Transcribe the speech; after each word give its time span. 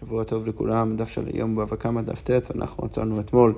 שבוע 0.00 0.24
טוב 0.24 0.46
לכולם, 0.48 0.96
דף 0.96 1.08
של 1.08 1.26
היום 1.32 1.56
בבא 1.56 1.76
קמא 1.76 2.02
דף 2.02 2.22
ט', 2.22 2.30
ואנחנו 2.30 2.84
עצרנו 2.84 3.20
אתמול 3.20 3.54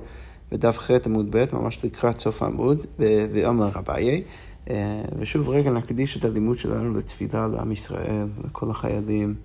בדף 0.51 0.79
ח' 0.79 0.91
עמוד 1.05 1.27
ב', 1.35 1.45
ממש 1.53 1.85
לקראת 1.85 2.19
סוף 2.19 2.43
העמוד, 2.43 2.85
ואומר 2.99 3.69
אביי. 3.79 4.23
אה, 4.69 5.01
ושוב 5.19 5.49
רגע 5.49 5.71
נקדיש 5.71 6.17
את 6.17 6.25
הלימוד 6.25 6.59
שלנו 6.59 6.97
לתפילה 6.97 7.47
לעם 7.47 7.71
ישראל, 7.71 8.27
לכל 8.45 8.69
החיילים, 8.69 9.35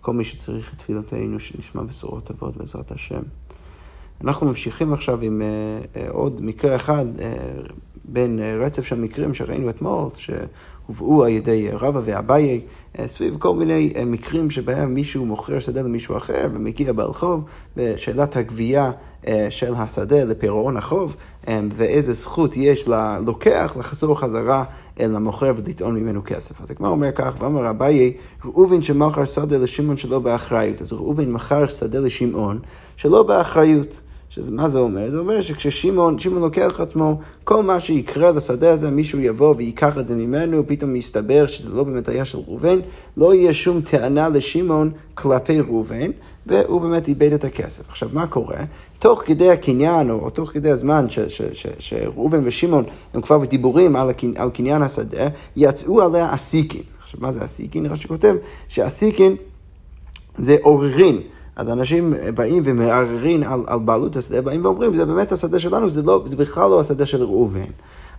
כל 0.00 0.12
מי 0.12 0.24
שצריך 0.24 0.74
את 0.74 0.78
תפילתנו, 0.78 1.40
שנשמע 1.40 1.82
בשורות 1.82 2.24
טובות 2.24 2.56
בעזרת 2.56 2.90
השם. 2.90 3.22
אנחנו 4.24 4.46
ממשיכים 4.46 4.92
עכשיו 4.92 5.20
עם 5.22 5.42
uh, 5.42 5.96
uh, 5.96 6.10
עוד 6.10 6.44
מקרה 6.44 6.76
אחד 6.76 7.06
בין 8.04 8.40
רצף 8.60 8.84
של 8.84 9.00
מקרים 9.00 9.34
שראינו 9.34 9.70
אתמול, 9.70 10.08
שהובאו 10.16 11.24
על 11.24 11.30
ידי 11.30 11.70
רבא 11.70 12.00
ואביי, 12.04 12.60
סביב 13.06 13.36
כל 13.38 13.54
מיני 13.54 13.92
uh, 13.94 14.04
מקרים 14.04 14.50
שבהם 14.50 14.94
מישהו 14.94 15.26
מוכר 15.26 15.58
שדה 15.58 15.82
למישהו 15.82 16.16
אחר 16.16 16.48
ומגיע 16.54 16.92
ברחוב, 16.92 17.44
ושאלת 17.76 18.36
הגבייה 18.36 18.90
uh, 19.22 19.26
של 19.50 19.74
השדה 19.74 20.24
לפירעון 20.24 20.76
החוב, 20.76 21.16
ואיזה 21.76 22.12
זכות 22.12 22.56
יש 22.56 22.88
ללוקח 22.88 23.76
לחזור 23.78 24.20
חזרה 24.20 24.64
אל 25.00 25.16
המוכר 25.16 25.52
ולטעון 25.56 25.96
ממנו 25.96 26.20
כסף. 26.24 26.60
אז 26.60 26.70
הגמר 26.70 26.88
אומר 26.88 27.12
כך, 27.12 27.34
ואמר 27.38 27.70
אביי, 27.70 28.12
ראובן 28.44 28.82
שמכר 28.82 29.24
שדה 29.24 29.58
לשמעון 29.58 29.96
שלא 29.96 30.18
באחריות. 30.18 30.82
אז 30.82 30.92
ראובן 30.92 31.32
מכר 31.32 31.66
שדה 31.66 31.98
לשמעון 31.98 32.58
שלא 32.96 33.22
באחריות. 33.22 34.00
שזה, 34.30 34.52
מה 34.52 34.68
זה 34.68 34.78
אומר? 34.78 35.10
זה 35.10 35.18
אומר 35.18 35.40
שכששמעון, 35.40 36.18
שמעון 36.18 36.42
לוקח 36.42 36.80
עצמו, 36.80 37.18
כל 37.44 37.62
מה 37.62 37.80
שיקרה 37.80 38.32
לשדה 38.32 38.72
הזה, 38.72 38.90
מישהו 38.90 39.20
יבוא 39.20 39.54
וייקח 39.56 39.98
את 39.98 40.06
זה 40.06 40.16
ממנו, 40.16 40.66
פתאום 40.66 40.96
יסתבר 40.96 41.46
שזה 41.46 41.68
לא 41.68 41.84
באמת 41.84 42.08
היה 42.08 42.24
של 42.24 42.38
ראובן, 42.38 42.78
לא 43.16 43.34
יהיה 43.34 43.54
שום 43.54 43.80
טענה 43.80 44.28
לשמעון 44.28 44.90
כלפי 45.14 45.60
ראובן. 45.60 46.10
והוא 46.46 46.80
באמת 46.80 47.08
איבד 47.08 47.32
את 47.32 47.44
הכסף. 47.44 47.88
עכשיו, 47.88 48.08
מה 48.12 48.26
קורה? 48.26 48.56
תוך 48.98 49.22
כדי 49.26 49.50
הקניין, 49.50 50.10
או, 50.10 50.14
או 50.14 50.30
תוך 50.30 50.50
כדי 50.50 50.70
הזמן 50.70 51.06
שראובן 51.78 52.40
ושמעון 52.44 52.84
הם 53.14 53.20
כבר 53.20 53.38
בדיבורים 53.38 53.96
על, 53.96 54.10
הקני, 54.10 54.32
על 54.36 54.50
קניין 54.50 54.82
השדה, 54.82 55.28
יצאו 55.56 56.02
עליה 56.02 56.34
אסיקין. 56.34 56.82
עכשיו, 57.02 57.20
מה 57.20 57.32
זה 57.32 57.44
אסיקין? 57.44 57.82
נראה 57.82 57.96
שכותב 57.96 58.34
שאסיקין 58.68 59.36
זה 60.36 60.56
עוררין. 60.62 61.20
אז 61.60 61.70
אנשים 61.70 62.14
באים 62.34 62.62
ומערערים 62.66 63.42
על, 63.42 63.60
על 63.66 63.78
בעלות 63.78 64.16
השדה, 64.16 64.42
באים 64.42 64.64
ואומרים, 64.64 64.96
זה 64.96 65.04
באמת 65.04 65.32
השדה 65.32 65.58
שלנו, 65.58 65.90
זה, 65.90 66.02
לא, 66.02 66.22
זה 66.26 66.36
בכלל 66.36 66.70
לא 66.70 66.80
השדה 66.80 67.06
של 67.06 67.22
ראובן. 67.22 67.70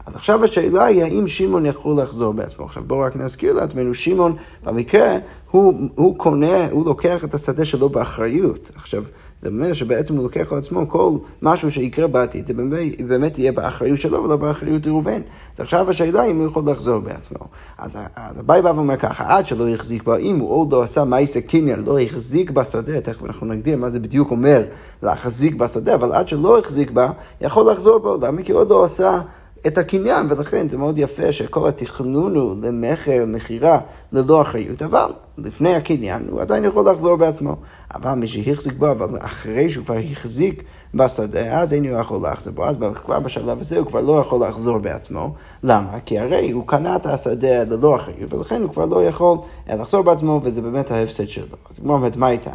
אז 0.05 0.15
עכשיו 0.15 0.43
השאלה 0.43 0.85
היא 0.85 1.03
האם 1.03 1.27
שמעון 1.27 1.65
יכול 1.65 2.01
לחזור 2.01 2.33
בעצמו. 2.33 2.65
עכשיו 2.65 2.83
בואו 2.87 2.99
רק 2.99 3.15
נזכיר 3.15 3.53
לעצמנו, 3.53 3.93
שמעון 3.93 4.35
במקרה, 4.63 5.17
הוא, 5.51 5.73
הוא 5.95 6.17
קונה, 6.17 6.67
הוא 6.71 6.85
לוקח 6.85 7.23
את 7.23 7.33
השדה 7.33 7.65
שלו 7.65 7.89
באחריות. 7.89 8.71
עכשיו, 8.75 9.03
זה 9.41 9.49
אומר 9.49 9.73
שבעצם 9.73 10.15
הוא 10.15 10.23
לוקח 10.23 10.51
על 10.51 10.57
עצמו 10.57 10.89
כל 10.89 11.11
משהו 11.41 11.71
שיקרה 11.71 12.07
בעתיד, 12.07 12.47
זה 12.47 12.53
באמת, 12.53 13.01
באמת 13.01 13.39
יהיה 13.39 13.51
באחריות 13.51 13.99
שלו 13.99 14.23
ולא 14.23 14.35
באחריות 14.35 14.87
ראובן. 14.87 15.21
אז 15.55 15.59
עכשיו 15.59 15.89
השאלה 15.89 16.23
אם 16.23 16.37
הוא 16.37 16.47
יכול 16.47 16.63
לחזור 16.71 16.99
בעצמו. 16.99 17.39
אז, 17.77 17.97
אז 18.15 18.37
הבאי 18.37 18.61
בא 18.61 18.71
ואומר 18.75 18.97
ככה, 18.97 19.23
עד 19.27 19.47
שלא 19.47 19.69
יחזיק 19.69 20.03
בה, 20.03 20.17
אם 20.17 20.39
הוא 20.39 20.51
עוד 20.51 20.73
לא 20.73 20.83
עשה 20.83 21.03
מייסה 21.03 21.41
קניין, 21.41 21.83
לא 21.85 21.99
החזיק 21.99 22.51
בשדה, 22.51 23.01
תכף 23.01 23.25
אנחנו 23.25 23.47
נגדיר 23.47 23.77
מה 23.77 23.89
זה 23.89 23.99
בדיוק 23.99 24.31
אומר 24.31 24.63
להחזיק 25.03 25.55
בשדה, 25.55 25.95
אבל 25.95 26.11
עד 26.11 26.27
שלא 26.27 26.59
החזיק 26.59 26.91
בה, 26.91 27.11
יכול 27.41 27.71
לחזור 27.71 27.97
בו, 27.97 28.17
למה? 28.21 28.43
כי 28.43 28.51
עוד 28.51 28.69
לא 28.69 28.83
עשה... 28.83 29.21
את 29.67 29.77
הקניין, 29.77 30.27
ולכן 30.29 30.69
זה 30.69 30.77
מאוד 30.77 30.97
יפה 30.97 31.31
שכל 31.31 31.67
התכנון 31.67 32.35
הוא 32.35 32.55
למכר, 32.63 33.23
מכירה, 33.27 33.79
ללא 34.13 34.41
אחריות, 34.41 34.81
אבל 34.81 35.11
לפני 35.37 35.75
הקניין 35.75 36.27
הוא 36.29 36.41
עדיין 36.41 36.65
יכול 36.65 36.89
לחזור 36.89 37.15
בעצמו. 37.15 37.55
אבל 37.95 38.13
מי 38.13 38.27
שהחזיק 38.27 38.73
בו, 38.73 38.91
אבל 38.91 39.17
אחרי 39.19 39.69
שהוא 39.69 39.85
כבר 39.85 39.97
החזיק 40.11 40.63
בשדה, 40.93 41.59
אז 41.59 41.73
אין 41.73 41.85
הוא 41.85 41.99
יכול 41.99 42.27
לחזור 42.31 42.53
בו, 42.53 42.65
אז 42.65 42.75
כבר 43.03 43.19
בשלב 43.19 43.59
הזה 43.59 43.77
הוא 43.77 43.87
כבר 43.87 44.01
לא 44.01 44.19
יכול 44.21 44.47
לחזור 44.47 44.77
בעצמו. 44.77 45.33
למה? 45.63 45.99
כי 46.05 46.19
הרי 46.19 46.51
הוא 46.51 46.67
קנה 46.67 46.95
את 46.95 47.05
השדה 47.05 47.63
ללא 47.63 47.95
אחריות, 47.95 48.33
ולכן 48.33 48.61
הוא 48.61 48.69
כבר 48.69 48.85
לא 48.85 49.05
יכול 49.05 49.37
לחזור 49.69 50.01
בעצמו, 50.01 50.39
וזה 50.43 50.61
באמת 50.61 50.91
ההפסד 50.91 51.27
שלו. 51.27 51.55
אז 51.69 51.79
כמו 51.79 51.93
אומרת, 51.93 52.15
מה 52.15 52.27
הייתה? 52.27 52.51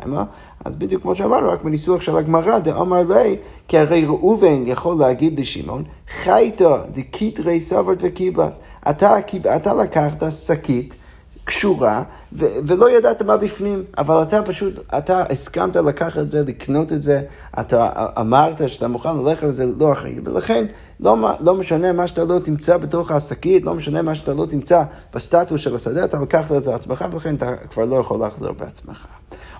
אז 0.65 0.77
בדיוק 0.77 1.03
כמו 1.03 1.15
שאמרנו, 1.15 1.49
רק 1.49 1.63
בניסוח 1.63 2.01
של 2.01 2.17
הגמרא, 2.17 2.59
דאמר 2.59 3.03
ליה, 3.09 3.37
כי 3.69 3.79
הרי 3.79 4.05
ראובן 4.05 4.63
יכול 4.67 4.99
להגיד 4.99 5.41
לשמעון, 5.41 5.85
חייתא 6.09 6.77
דקיטרי 6.93 7.61
סברת 7.61 7.99
וקיבלת. 8.01 8.53
אתה, 8.91 9.17
אתה 9.57 9.75
לקחת 9.75 10.23
שקית 10.33 10.97
קשורה, 11.47 12.03
ו- 12.33 12.47
ולא 12.67 12.91
ידעת 12.91 13.23
מה 13.23 13.37
בפנים, 13.37 13.85
אבל 13.99 14.23
אתה 14.23 14.43
פשוט, 14.43 14.81
אתה 14.99 15.25
הסכמת 15.31 15.77
לקחת 15.77 16.19
את 16.19 16.31
זה, 16.31 16.43
לקנות 16.47 16.93
את 16.93 17.03
זה, 17.03 17.21
אתה 17.61 17.91
אמרת 18.21 18.69
שאתה 18.69 18.89
מוכן 18.89 19.17
ללכת 19.17 19.43
על 19.43 19.53
זה 19.53 19.65
לאחריו, 19.79 20.15
ולכן 20.25 20.67
לא, 21.01 21.17
לא 21.41 21.55
משנה 21.55 21.93
מה 21.93 22.07
שאתה 22.09 22.25
לא 22.25 22.39
תמצא 22.39 22.77
בתוך 22.77 23.11
השקית, 23.11 23.65
לא 23.65 23.75
משנה 23.75 24.03
מה 24.03 24.15
שאתה 24.15 24.35
לא 24.35 24.47
תמצא 24.47 24.83
בסטטוס 25.15 25.61
של 25.61 25.75
השדה, 25.75 26.05
אתה 26.05 26.19
לקחת 26.19 26.53
את 26.53 26.63
זה 26.63 26.71
לעצמך, 26.71 27.05
ולכן 27.13 27.35
אתה 27.35 27.57
כבר 27.57 27.85
לא 27.85 27.97
יכול 27.97 28.27
לחזור 28.27 28.53
בעצמך. 28.53 29.07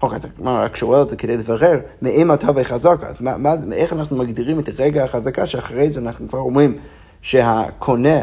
אוקיי, 0.03 0.19
אתה 0.19 0.29
כלומר, 0.37 0.63
רק 0.63 0.77
שואל 0.77 1.01
אותי 1.01 1.17
כדי 1.17 1.37
לברר 1.37 1.81
מאם 2.03 2.33
אתה 2.33 2.49
וחזק, 2.55 2.97
אז 3.03 3.21
מה, 3.21 3.37
מה, 3.37 3.55
איך 3.73 3.93
אנחנו 3.93 4.17
מגדירים 4.17 4.59
את 4.59 4.69
רגע 4.79 5.05
החזקה, 5.05 5.47
שאחרי 5.47 5.91
זה 5.91 6.01
אנחנו 6.01 6.29
כבר 6.29 6.39
אומרים 6.39 6.79
שהקונה... 7.23 8.21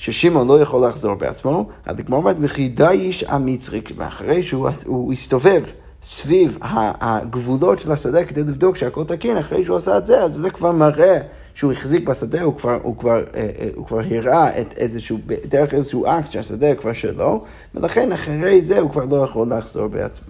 ששמעון 0.00 0.48
לא 0.48 0.60
יכול 0.60 0.88
לחזור 0.88 1.14
בעצמו, 1.14 1.68
אז 1.86 1.98
הגמרא 1.98 2.18
אומרת, 2.18 2.38
מחידה 2.38 2.90
איש 2.90 3.24
המצרי, 3.28 3.80
ואחרי 3.96 4.42
שהוא 4.42 5.12
הסתובב 5.12 5.62
סביב 6.02 6.58
הגבולות 7.00 7.78
של 7.78 7.92
השדה 7.92 8.24
כדי 8.24 8.40
לבדוק 8.40 8.76
שהכל 8.76 9.04
תקין, 9.04 9.36
אחרי 9.36 9.64
שהוא 9.64 9.76
עשה 9.76 9.98
את 9.98 10.06
זה, 10.06 10.20
אז 10.20 10.34
זה 10.34 10.50
כבר 10.50 10.72
מראה 10.72 11.18
שהוא 11.54 11.72
החזיק 11.72 12.08
בשדה, 12.08 12.42
הוא 12.42 12.56
כבר, 12.56 12.78
הוא 12.82 12.96
כבר, 12.96 13.24
אה, 13.34 13.48
אה, 13.58 13.68
הוא 13.74 13.86
כבר 13.86 14.00
הראה 14.10 14.60
את 14.60 14.74
איזשהו, 14.76 15.18
דרך 15.48 15.74
איזשהו 15.74 16.06
אקט 16.06 16.30
שהשדה 16.30 16.74
כבר 16.74 16.92
שלו, 16.92 17.44
ולכן 17.74 18.12
אחרי 18.12 18.62
זה 18.62 18.80
הוא 18.80 18.90
כבר 18.90 19.04
לא 19.04 19.24
יכול 19.24 19.52
לחזור 19.52 19.86
בעצמו. 19.86 20.29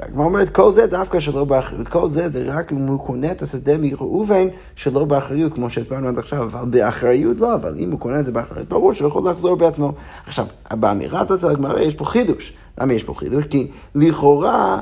והגמרא 0.00 0.24
אומרת, 0.24 0.48
כל 0.48 0.72
זה 0.72 0.86
דווקא 0.86 1.20
שלא 1.20 1.44
באחריות, 1.44 1.88
כל 1.88 2.08
זה 2.08 2.28
זה 2.28 2.44
רק 2.46 2.72
אם 2.72 2.86
הוא 2.86 3.00
קונה 3.00 3.32
את 3.32 3.42
השדה 3.42 3.78
מראובן 3.78 4.48
שלא 4.74 5.04
באחריות, 5.04 5.54
כמו 5.54 5.70
שהסברנו 5.70 6.08
עד 6.08 6.18
עכשיו, 6.18 6.42
אבל 6.42 6.68
באחריות 6.70 7.40
לא, 7.40 7.54
אבל 7.54 7.74
אם 7.78 7.90
הוא 7.90 8.00
קונה 8.00 8.18
את 8.20 8.24
זה 8.24 8.32
באחריות, 8.32 8.68
ברור 8.68 8.92
שהוא 8.92 9.08
יכול 9.08 9.30
לחזור 9.30 9.56
בעצמו. 9.56 9.92
עכשיו, 10.26 10.46
באמירת 10.72 11.30
אותה 11.30 11.50
הגמרא 11.50 11.80
יש 11.80 11.94
פה 11.94 12.04
חידוש. 12.04 12.52
למה 12.80 12.92
יש 12.92 13.04
פה 13.04 13.14
חידוש? 13.14 13.44
כי 13.44 13.70
לכאורה... 13.94 14.80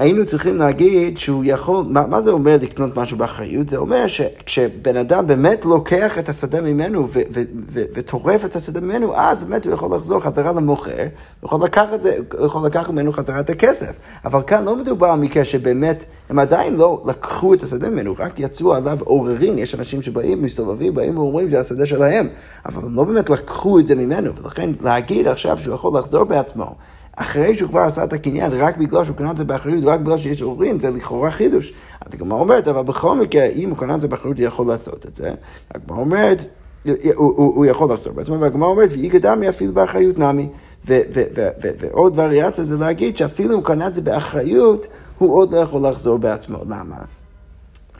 היינו 0.00 0.26
צריכים 0.26 0.56
להגיד 0.56 1.18
שהוא 1.18 1.42
יכול, 1.46 1.84
מה, 1.88 2.06
מה 2.06 2.22
זה 2.22 2.30
אומר 2.30 2.56
לקנות 2.62 2.96
משהו 2.96 3.16
באחריות? 3.16 3.68
זה 3.68 3.76
אומר 3.76 4.06
שכשבן 4.06 4.96
אדם 4.96 5.26
באמת 5.26 5.64
לוקח 5.64 6.18
את 6.18 6.28
השדה 6.28 6.60
ממנו 6.60 7.08
וטורף 7.72 8.44
את 8.44 8.56
השדה 8.56 8.80
ממנו, 8.80 9.16
אז 9.16 9.38
באמת 9.38 9.64
הוא 9.64 9.74
יכול 9.74 9.96
לחזור 9.96 10.20
חזרה 10.20 10.52
למוכר, 10.52 10.96
הוא 11.40 11.48
יכול 11.48 11.64
לקחת, 11.64 12.02
זה, 12.02 12.16
הוא 12.38 12.46
יכול 12.46 12.66
לקחת 12.66 12.90
ממנו 12.90 13.12
חזרה 13.12 13.40
את 13.40 13.50
הכסף. 13.50 13.96
אבל 14.24 14.42
כאן 14.42 14.64
לא 14.64 14.76
מדובר 14.76 15.06
על 15.06 15.18
מקרה 15.18 15.44
שבאמת, 15.44 16.04
הם 16.30 16.38
עדיין 16.38 16.76
לא 16.76 17.02
לקחו 17.06 17.54
את 17.54 17.62
השדה 17.62 17.88
ממנו, 17.88 18.14
רק 18.18 18.40
יצאו 18.40 18.74
עליו 18.74 18.98
עוררין, 19.04 19.58
יש 19.58 19.74
אנשים 19.74 20.02
שבאים, 20.02 20.42
מסתובבים, 20.42 20.94
באים 20.94 21.18
ואומרים 21.18 21.48
שזה 21.48 21.60
השדה 21.60 21.86
שלהם, 21.86 22.28
אבל 22.66 22.82
הם 22.86 22.94
לא 22.94 23.04
באמת 23.04 23.30
לקחו 23.30 23.78
את 23.78 23.86
זה 23.86 23.94
ממנו, 23.94 24.36
ולכן 24.36 24.70
להגיד 24.80 25.28
עכשיו 25.28 25.58
שהוא 25.58 25.74
יכול 25.74 25.98
לחזור 25.98 26.24
בעצמו. 26.24 26.74
אחרי 27.16 27.56
שהוא 27.56 27.68
כבר 27.68 27.80
עשה 27.80 28.04
את 28.04 28.12
הקניין, 28.12 28.52
רק 28.52 28.76
בגלל 28.76 29.04
שהוא 29.04 29.16
קנה 29.16 29.30
את 29.30 29.36
זה 29.36 29.44
באחריות, 29.44 29.84
רק 29.84 30.00
בגלל 30.00 30.18
שיש 30.18 30.42
עוררין, 30.42 30.80
זה 30.80 30.90
לכאורה 30.90 31.30
חידוש. 31.30 31.72
הגמרא 32.02 32.38
אומרת, 32.38 32.68
אבל 32.68 32.82
בכל 32.82 33.16
מקרה, 33.16 33.44
אם 33.44 33.70
הוא 33.70 33.78
קנה 33.78 33.94
את 33.94 34.00
זה 34.00 34.08
באחריות, 34.08 34.38
הוא 34.38 34.46
יכול 34.46 34.66
לעשות 34.66 35.06
את 35.06 35.16
זה. 35.16 35.30
הגמרא 35.74 35.98
אומרת, 35.98 36.44
הוא 37.16 37.66
יכול 37.66 37.92
לחזור 37.92 38.12
בעצמו, 38.12 38.40
והגמרא 38.40 38.68
אומרת, 38.68 38.90
ואי 38.92 39.10
קדמי 39.10 39.48
אפילו 39.48 39.72
באחריות 39.72 40.18
נמי. 40.18 40.48
ועוד 41.80 42.18
וריאציה 42.18 42.64
זה 42.64 42.76
להגיד 42.76 43.16
שאפילו 43.16 43.50
אם 43.50 43.54
הוא 43.54 43.64
קנה 43.64 43.86
את 43.86 43.94
זה 43.94 44.02
באחריות, 44.02 44.86
הוא 45.18 45.34
עוד 45.34 45.54
לא 45.54 45.58
יכול 45.58 45.86
לחזור 45.86 46.18
בעצמו. 46.18 46.58
למה? 46.68 46.96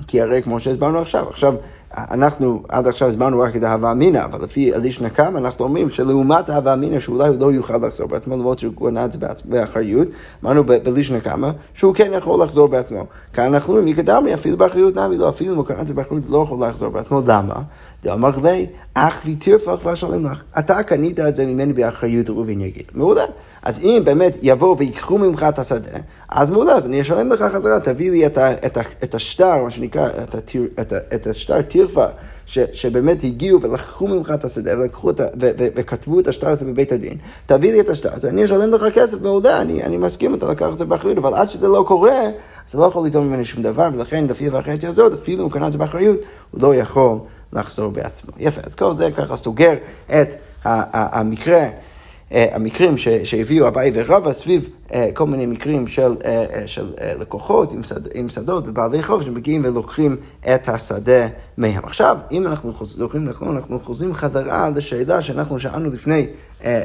כי 0.06 0.20
הרי 0.20 0.43
כמו 0.43 0.61
שהסברנו 0.61 0.99
עכשיו, 0.99 1.29
עכשיו 1.29 1.55
אנחנו 1.94 2.62
עד 2.69 2.87
עכשיו 2.87 3.08
הסברנו 3.08 3.41
רק 3.41 3.56
את 3.56 3.62
ההווה 3.62 3.93
אמינא, 3.93 4.25
אבל 4.25 4.44
לפי 4.44 4.75
אליש 4.75 5.00
נקם 5.00 5.37
אנחנו 5.37 5.64
אומרים 5.64 5.91
שלעומת 5.91 6.49
ההווה 6.49 6.75
אמינא 6.75 7.00
שאולי 7.00 7.29
הוא 7.29 7.37
לא 7.41 7.52
יוכל 7.52 7.87
לחזור 7.87 8.08
בעצמו, 8.08 8.37
למרות 8.37 8.58
שהוא 8.58 8.75
קונה 8.75 9.05
את 9.05 9.12
זה 9.12 9.19
באחריות, 9.44 10.08
אמרנו 10.44 10.64
באליש 10.64 11.11
נקמה 11.11 11.50
שהוא 11.75 11.94
כן 11.94 12.11
יכול 12.17 12.43
לחזור 12.43 12.69
בעצמו. 12.69 13.06
כאן 13.32 13.55
אנחנו 13.55 13.73
אומרים, 13.73 13.94
מקדמי 13.94 14.35
אפילו 14.35 14.56
באחריות 14.56 14.97
נמי, 14.97 15.17
לא, 15.17 15.29
אפילו 15.29 15.52
אם 15.52 15.56
הוא 15.56 15.67
קנה 15.67 15.81
את 15.81 15.87
זה 15.87 15.94
באחריות 15.94 16.25
לא 16.29 16.43
יכול 16.44 16.67
לחזור 16.67 16.88
בעצמו, 16.88 17.23
למה? 17.26 17.55
דאמר 18.02 18.31
לי, 18.43 18.67
אך 18.94 19.23
ויתרפך 19.25 19.79
ואשלם 19.85 20.26
לך. 20.26 20.43
אתה 20.58 20.82
קנית 20.82 21.20
את 21.20 21.37
זה 21.37 21.47
ממני 21.47 21.73
באחריות 21.73 22.31
ראובן 22.31 22.61
יגיד. 22.61 22.85
מעולה. 22.94 23.25
אז 23.62 23.80
אם 23.82 24.02
באמת 24.04 24.36
יבואו 24.42 24.78
ויקחו 24.78 25.18
ממך 25.18 25.46
את 25.48 25.58
השדה, 25.58 25.98
אז 26.28 26.50
מעולה, 26.50 26.72
אז 26.72 26.86
אני 26.86 27.00
אשלם 27.00 27.32
לך 27.32 27.44
חזרה, 27.54 27.80
תביא 27.80 28.10
לי 28.10 28.26
את, 28.26 28.38
ה, 28.38 28.52
את, 28.52 28.76
ה, 28.76 28.80
את 29.04 29.14
השטר, 29.14 29.64
מה 29.64 29.70
שנקרא, 29.70 30.08
את, 30.22 30.34
התיר, 30.34 30.68
את, 30.80 30.92
ה, 30.92 30.96
את 31.14 31.26
השטר 31.26 31.62
טירפה, 31.62 32.04
ש, 32.46 32.58
שבאמת 32.72 33.24
הגיעו 33.24 33.60
ולקחו 33.62 34.06
ממך 34.06 34.30
את 34.34 34.44
השדה, 34.44 34.78
ולקחו 34.78 35.10
את, 35.10 35.20
ו, 35.20 35.50
ו, 35.58 35.66
וכתבו 35.76 36.20
את 36.20 36.28
השטר 36.28 36.48
הזה 36.48 36.64
בבית 36.64 36.92
הדין, 36.92 37.16
תביא 37.46 37.72
לי 37.72 37.80
את 37.80 37.88
השטר 37.88 38.08
הזה, 38.12 38.28
אני 38.28 38.44
אשלם 38.44 38.70
לך 38.70 38.94
כסף 38.94 39.22
מעולה, 39.22 39.60
אני, 39.60 39.82
אני 39.82 39.96
מסכים, 39.96 40.34
אתה 40.34 40.48
לקח 40.48 40.68
את 40.72 40.78
זה 40.78 40.84
באחריות, 40.84 41.18
אבל 41.18 41.34
עד 41.34 41.50
שזה 41.50 41.68
לא 41.68 41.84
קורה, 41.88 42.20
אתה 42.68 42.78
לא 42.78 42.84
יכול 42.84 43.06
לטעון 43.06 43.28
ממני 43.28 43.44
שום 43.44 43.62
דבר, 43.62 43.88
ולכן 43.94 44.24
לפי 44.24 44.48
החצי 44.48 44.86
הזאת, 44.86 45.12
אפילו 45.14 45.38
אם 45.38 45.42
הוא 45.42 45.52
קנה 45.52 45.66
את 45.66 45.72
זה 45.72 45.78
באחריות, 45.78 46.18
הוא 46.50 46.62
לא 46.62 46.74
יכול 46.74 47.18
לחזור 47.52 47.90
בעצמו. 47.90 48.32
יפה, 48.38 48.60
אז 48.64 48.74
כל 48.74 48.94
זה 48.94 49.10
ככה 49.16 49.36
סוגר 49.36 49.74
את 50.06 50.34
המקרה. 50.64 51.66
אה, 52.32 52.46
המקרים 52.52 52.94
שהביאו 53.24 53.68
אביי 53.68 53.90
ורבא 53.94 54.32
סביב 54.32 54.68
אה, 54.92 55.08
כל 55.14 55.26
מיני 55.26 55.46
מקרים 55.46 55.86
של, 55.86 56.16
אה, 56.24 56.44
של 56.66 56.92
לקוחות 57.00 57.72
עם, 57.72 57.84
שד, 57.84 58.16
עם 58.16 58.28
שדות 58.28 58.68
ובעלי 58.68 59.02
חוב 59.02 59.22
שמגיעים 59.22 59.64
ולוקחים 59.64 60.16
את 60.54 60.68
השדה 60.68 61.26
מהם. 61.58 61.84
עכשיו, 61.84 62.18
אם 62.32 62.46
אנחנו 62.46 62.72
זוכרים 62.82 63.24
נכון, 63.24 63.56
אנחנו 63.56 63.80
חוזרים 63.80 64.14
חזרה 64.14 64.70
לשאלה 64.70 65.22
שאנחנו 65.22 65.58
שאלנו 65.58 65.90
לפני 65.90 66.26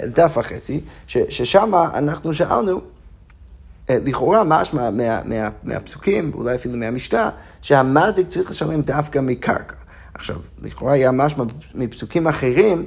דף 0.06 0.38
וחצי, 0.38 0.80
ששם 1.08 1.72
אנחנו 1.94 2.34
שאלנו 2.34 2.82
לכאורה 3.90 4.44
משמע 4.44 4.90
מה, 4.90 5.22
מה, 5.26 5.50
מהפסוקים, 5.64 6.32
אולי 6.34 6.56
אפילו 6.56 6.78
מהמשנה, 6.78 7.30
שהמזיק 7.62 8.28
צריך 8.28 8.52
לשלם 8.52 8.82
דווקא 8.82 9.20
מקרקע. 9.20 9.76
עכשיו, 10.14 10.36
לכאורה 10.64 10.94
היה 10.94 11.12
משמע 11.12 11.44
מפסוקים 11.76 12.28
אחרים, 12.28 12.86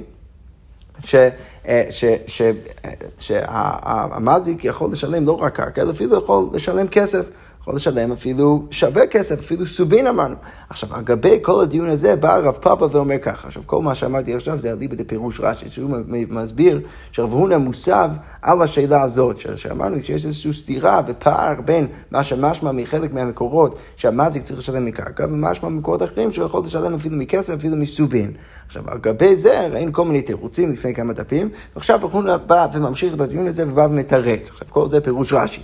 שהמזיק 3.17 4.65
יכול 4.65 4.91
לשלם 4.91 5.25
לא 5.25 5.31
רק 5.31 5.55
קרקע, 5.55 5.81
אלא 5.81 5.91
אפילו 5.91 6.17
יכול 6.17 6.49
לשלם 6.53 6.87
כסף. 6.87 7.29
יכול 7.69 7.77
לשלם 7.77 8.11
אפילו 8.11 8.65
שווה 8.71 9.07
כסף, 9.07 9.39
אפילו 9.39 9.67
סובין 9.67 10.07
אמרנו. 10.07 10.35
עכשיו, 10.69 10.95
על 10.95 11.03
גבי 11.03 11.39
כל 11.41 11.61
הדיון 11.61 11.89
הזה 11.89 12.15
בא 12.15 12.35
הרב 12.35 12.53
פאפה 12.61 12.87
ואומר 12.91 13.17
ככה. 13.21 13.47
עכשיו, 13.47 13.63
כל 13.65 13.81
מה 13.81 13.95
שאמרתי 13.95 14.35
עכשיו 14.35 14.59
זה 14.59 14.71
אליבא 14.71 14.95
דפירוש 14.95 15.39
רש"י, 15.39 15.69
שהוא 15.69 15.91
מסביר 16.29 16.81
שרב 17.11 17.31
הונא 17.31 17.57
מוסב 17.57 18.09
על 18.41 18.61
השאלה 18.61 19.01
הזאת, 19.01 19.39
שאמרנו 19.55 20.01
שיש 20.01 20.25
איזושהי 20.25 20.53
סתירה 20.53 21.01
ופער 21.07 21.61
בין 21.65 21.87
מה 22.11 22.23
שמשמע 22.23 22.71
מחלק 22.71 23.13
מהמקורות 23.13 23.79
שהמזיק 23.95 24.43
צריך 24.43 24.59
לשלם 24.59 24.85
מקרקע, 24.85 25.25
ומשמע 25.25 25.69
ממקורות 25.69 26.03
אחרים 26.03 26.33
שהוא 26.33 26.45
יכול 26.45 26.61
לשלם 26.65 26.93
אפילו 26.93 27.17
מכסף, 27.17 27.53
אפילו 27.53 27.75
מסובין. 27.75 28.31
עכשיו, 28.67 28.83
על 28.87 28.97
גבי 28.97 29.35
זה 29.35 29.67
ראינו 29.67 29.93
כל 29.93 30.05
מיני 30.05 30.21
תירוצים 30.21 30.71
לפני 30.71 30.95
כמה 30.95 31.13
דפים, 31.13 31.49
ועכשיו 31.75 31.99
רב 32.03 32.11
הונא 32.11 32.37
בא 32.37 32.67
וממשיך 32.73 33.13
את 33.13 33.21
הדיון 33.21 33.47
הזה 33.47 33.67
ובא 33.67 33.81
ומתרץ. 33.81 34.49
עכשיו, 34.49 34.67
כל 34.69 34.87
זה 34.87 35.01
פירוש 35.01 35.33
רש"י. 35.33 35.61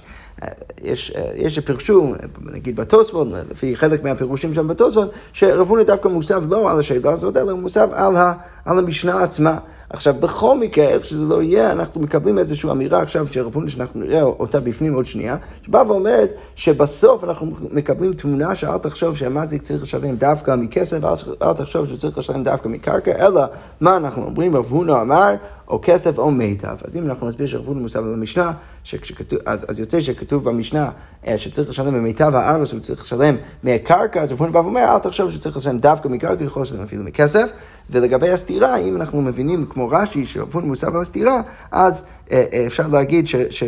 יש, 0.84 1.14
יש 1.36 1.56
שפירשו, 1.56 2.14
נגיד 2.42 2.76
בתוספות, 2.76 3.28
לפי 3.52 3.76
חלק 3.76 4.04
מהפירושים 4.04 4.54
שם 4.54 4.68
בתוספות, 4.68 5.12
שרב 5.34 5.68
הונא 5.70 5.84
דווקא 5.84 6.08
מוסב 6.08 6.44
לא 6.54 6.72
על 6.72 6.80
השאלה 6.80 7.12
הזאת, 7.12 7.38
אלא 7.38 7.54
מוסב 7.54 7.88
על, 7.94 8.16
ה, 8.16 8.34
על 8.66 8.80
המשנה 8.80 9.24
עצמה. 9.24 9.58
עכשיו, 9.90 10.14
בכל 10.20 10.60
מקרה, 10.60 10.86
איך 10.86 11.06
שזה 11.06 11.24
לא 11.26 11.44
יהיה, 11.44 11.72
אנחנו 11.72 12.02
מקבלים 12.02 12.38
איזושהי 12.38 12.72
אמירה 12.72 13.02
עכשיו 13.02 13.28
של 13.28 13.42
רב 13.42 13.56
הונא, 13.56 13.70
שאנחנו 13.70 14.00
נראה 14.00 14.22
אותה 14.22 14.60
בפנים 14.60 14.94
עוד 14.94 15.06
שנייה, 15.06 15.38
שבאה 15.62 15.92
ואומרת 15.92 16.34
שבסוף 16.56 17.24
אנחנו 17.24 17.52
מקבלים 17.72 18.14
תמונה 18.14 18.56
שאל 18.56 18.78
תחשוב 18.78 19.18
שהמזיק 19.18 19.62
צריך 19.62 19.84
לשלם 19.84 20.16
דווקא 20.16 20.56
מכסף, 20.56 20.98
אל 21.42 21.54
תחשוב 21.54 21.88
שהוא 21.88 21.98
צריך 21.98 22.18
לשלם 22.18 22.44
דווקא 22.44 22.68
מקרקע, 22.68 23.28
אלא 23.28 23.42
מה 23.82 23.98
אנחנו 23.98 24.24
אומרים, 24.24 24.56
רב 24.56 24.66
הונא 24.66 25.02
אמר, 25.02 25.36
או 25.68 25.80
כסף 25.84 26.18
או 26.18 26.32
מיטב. 26.32 26.76
אז 26.88 26.96
אם 26.96 27.06
אנחנו 27.06 27.28
נסביר 27.30 27.48
שרב 27.48 27.68
הונא 27.68 27.82
מוסב 27.82 28.00
במשנה, 28.00 28.52
שכשכתוב, 28.84 29.40
אז, 29.46 29.66
אז 29.70 29.80
יוצא 29.80 30.02
שכתוב 30.02 30.44
במשנה 30.44 30.90
אה, 31.28 31.38
שצריך 31.38 31.70
לשלם 31.70 31.94
במיטב 31.94 32.36
הארץ, 32.36 32.74
הוא 32.74 32.80
צריך 32.80 33.02
לשלם 33.02 33.36
מהקרקע, 33.64 34.22
אז 34.22 34.32
רב 34.32 34.40
הונא 34.40 34.52
בא 34.52 34.60
ואומר, 34.60 34.94
אל 34.94 35.00
תחשוב 35.00 35.32
שצריך 35.32 35.58
לשלם 35.58 35.80
דווקא 35.80 36.08
מקרקע, 36.08 36.44
יכול 36.44 36.62
לשלם 36.62 36.82
אפילו 36.82 37.04
מכסף. 37.04 37.52
ולגבי 37.90 38.30
הסתירה, 38.30 38.78
אם 38.78 38.96
אנחנו 38.96 39.22
מבינים 39.22 39.66
כמו 39.66 39.90
רש"י, 39.90 40.26
שרב 40.26 40.50
הונא 40.54 40.68
מוסב 40.68 40.96
על 40.96 41.02
הסתירה, 41.02 41.42
אז 41.72 42.06
אה, 42.32 42.44
אה, 42.54 42.64
אפשר 42.68 42.88
להגיד 42.88 43.28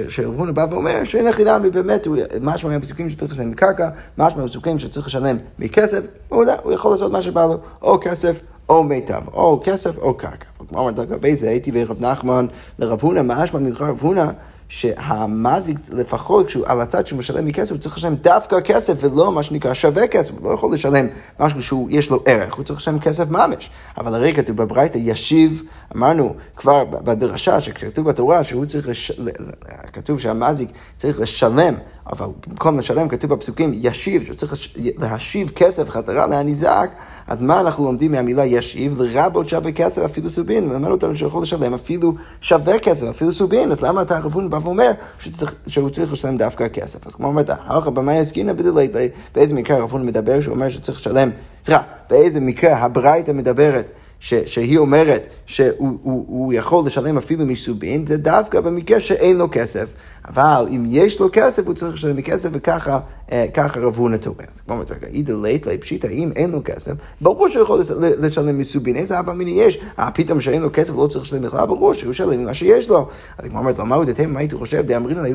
שרב 0.10 0.52
בא 0.52 0.66
ואומר 0.69 1.04
שאין 1.04 1.28
הכי 1.28 1.44
נמי 1.44 1.69
באמת, 1.69 2.08
משמע 2.42 2.69
מהפסוקים 2.69 3.10
שצריך 3.10 3.31
לשלם 3.31 3.50
מקרקע, 3.50 3.90
משמע 4.18 4.42
מהפסוקים 4.42 4.80
שצריך 4.80 5.08
לשלם 5.08 5.38
מכסף, 5.60 6.02
הוא, 6.30 6.46
הוא 6.64 6.74
יכול 6.74 6.92
לעשות 6.92 7.12
מה 7.12 7.22
שבא 7.22 7.46
לו, 7.46 7.58
או 7.81 8.00
כסף 8.02 8.40
או 8.69 8.84
מיטב, 8.84 9.22
או 9.34 9.62
כסף 9.64 9.98
או 9.98 10.14
קרקע. 10.14 10.46
כלומר, 10.70 10.92
לגבי 10.92 11.36
זה 11.36 11.50
הייתי 11.50 11.72
ורב 11.74 12.02
נחמן 12.02 12.46
לרב 12.80 13.00
הונא, 13.02 13.22
משמע 13.24 13.60
ממך 13.60 13.81
רב 13.81 14.00
הונא 14.02 14.25
שהמזיק, 14.69 15.78
לפחות 15.92 16.48
כשהוא 16.48 16.64
על 16.68 16.81
הצד 16.81 17.08
שהוא 17.08 17.19
משלם 17.19 17.46
מכסף, 17.46 17.72
הוא 17.72 17.80
צריך 17.80 17.98
לשלם 17.98 18.16
דווקא 18.16 18.60
כסף 18.60 18.94
ולא 19.00 19.31
מה 19.31 19.44
שנקרא 19.44 19.74
שווה 19.74 20.08
כסף, 20.08 20.34
הוא 20.34 20.50
לא 20.50 20.54
יכול 20.54 20.74
לשלם 20.74 21.08
משהו 21.40 21.62
שיש 21.62 22.10
לו 22.10 22.24
ערך, 22.25 22.54
הוא 22.54 22.66
צריך 22.66 22.80
לשלם 22.80 23.00
כסף 23.00 23.30
ממש. 23.30 23.69
אבל 23.98 24.14
הרי 24.14 24.34
כתוב 24.34 24.58
בברייתא, 24.58 24.98
ישיב, 25.02 25.64
אמרנו 25.96 26.36
כבר 26.56 26.84
בדרשה, 26.86 27.62
שכתוב 27.62 28.10
בתורה 28.10 28.44
שהוא 28.44 28.66
צריך, 28.66 28.88
לש... 28.88 29.12
כתוב 29.94 30.19
שהמזיק 30.19 30.70
צריך 30.98 31.20
לשלם 31.20 31.74
אבל 32.12 32.27
במקום 32.48 32.80
לשלם, 32.80 33.07
כתוב 33.07 33.33
בפסוקים 33.33 33.71
ישיב, 33.74 34.24
שהוא 34.24 34.36
צריך 34.36 34.54
להשיב 34.98 35.50
כסף 35.50 35.89
חזרה 35.89 36.27
להניזק, 36.27 36.89
אז 37.27 37.42
מה 37.42 37.59
אנחנו 37.59 37.83
לומדים 37.83 38.12
מהמילה 38.12 38.45
ישיב? 38.45 39.01
לרבות 39.01 39.50
שווה 39.50 39.71
כסף 39.71 40.01
אפילו 40.01 40.30
סובין, 40.30 40.63
ומלמד 40.63 40.89
אותנו 40.89 41.15
שהוא 41.15 41.27
יכול 41.27 41.44
לשלם 41.44 41.74
אפילו 41.74 42.13
שווה 42.42 42.80
כסף, 42.80 43.07
אפילו 43.09 43.33
סובין, 43.33 43.71
אז 43.71 43.81
למה 43.81 44.01
אתה 44.01 44.19
רבון 44.19 44.50
בא 44.50 44.59
ואומר 44.63 44.92
שהוא 45.68 45.89
צריך 45.89 46.13
לשלם 46.13 46.38
דווקא 46.38 46.68
כסף? 46.68 47.07
אז 47.07 47.13
כמו 47.13 47.27
אומרת, 47.27 47.50
הלכה 47.50 47.89
במאי 47.89 48.18
עסקינא 48.18 48.53
בדלי, 48.53 48.89
באיזה 49.36 49.56
מקרה 49.56 49.80
רבון 49.80 50.06
מדבר 50.06 50.42
שהוא 50.42 50.53
אומר 50.53 50.69
שצריך 50.69 51.00
לשלם, 51.00 51.30
סליחה, 51.65 51.81
באיזה 52.10 52.39
מקרה 52.39 52.77
הברייתא 52.77 53.31
מדברת 53.31 53.86
ש, 54.19 54.33
שהיא 54.33 54.77
אומרת 54.77 55.27
שהוא 55.45 56.53
יכול 56.53 56.88
לשלם 56.88 57.18
אפילו 57.18 57.45
מסובין, 57.45 58.07
זה 58.07 58.18
דווקא 58.18 58.62
במקרה 58.62 59.00
שאין 59.00 59.38
לו 59.38 59.48
כסף. 59.51 59.94
אבל 60.27 60.68
אם 60.69 60.85
יש 60.88 61.19
לו 61.19 61.29
כסף, 61.31 61.68
הוא 61.68 61.74
צריך 61.74 61.94
לשלם 61.94 62.18
מכסף, 62.18 62.50
וככה 62.51 63.00
רב 63.75 63.97
הונא 63.97 64.18
טוען. 64.18 64.47
כמו 64.65 64.74
אומרת, 64.74 64.91
רגע, 64.91 65.07
אידא 65.07 65.33
לית 65.41 65.68
לי 65.68 65.77
פשיטא, 65.77 66.07
אם 66.07 66.31
אין 66.35 66.51
לו 66.51 66.62
כסף, 66.65 66.91
ברור 67.21 67.47
שהוא 67.50 67.63
יכול 67.63 67.81
לשלם 67.97 68.57
מסובין. 68.57 68.95
איזה 68.95 69.19
אבא 69.19 69.33
מיני 69.33 69.51
יש? 69.51 69.79
אה, 70.00 70.12
פתאום 70.12 70.41
שאין 70.41 70.62
לו 70.62 70.69
כסף 70.74 70.94
לא 70.97 71.07
צריך 71.07 71.24
לשלם 71.24 71.41
בכלל, 71.41 71.65
ברור 71.65 71.94
שהוא 71.94 72.12
ישלם 72.12 72.41
ממה 72.41 72.53
שיש 72.53 72.89
לו. 72.89 73.07
אז 73.38 73.50
כמו 73.50 73.59
אומרת, 73.59 73.79
למה 73.79 73.95
הוא 73.95 74.06
דתם, 74.06 74.33
מה 74.33 74.39
הייתי 74.39 74.56
חושב? 74.56 74.81
דאמרינא, 74.88 75.27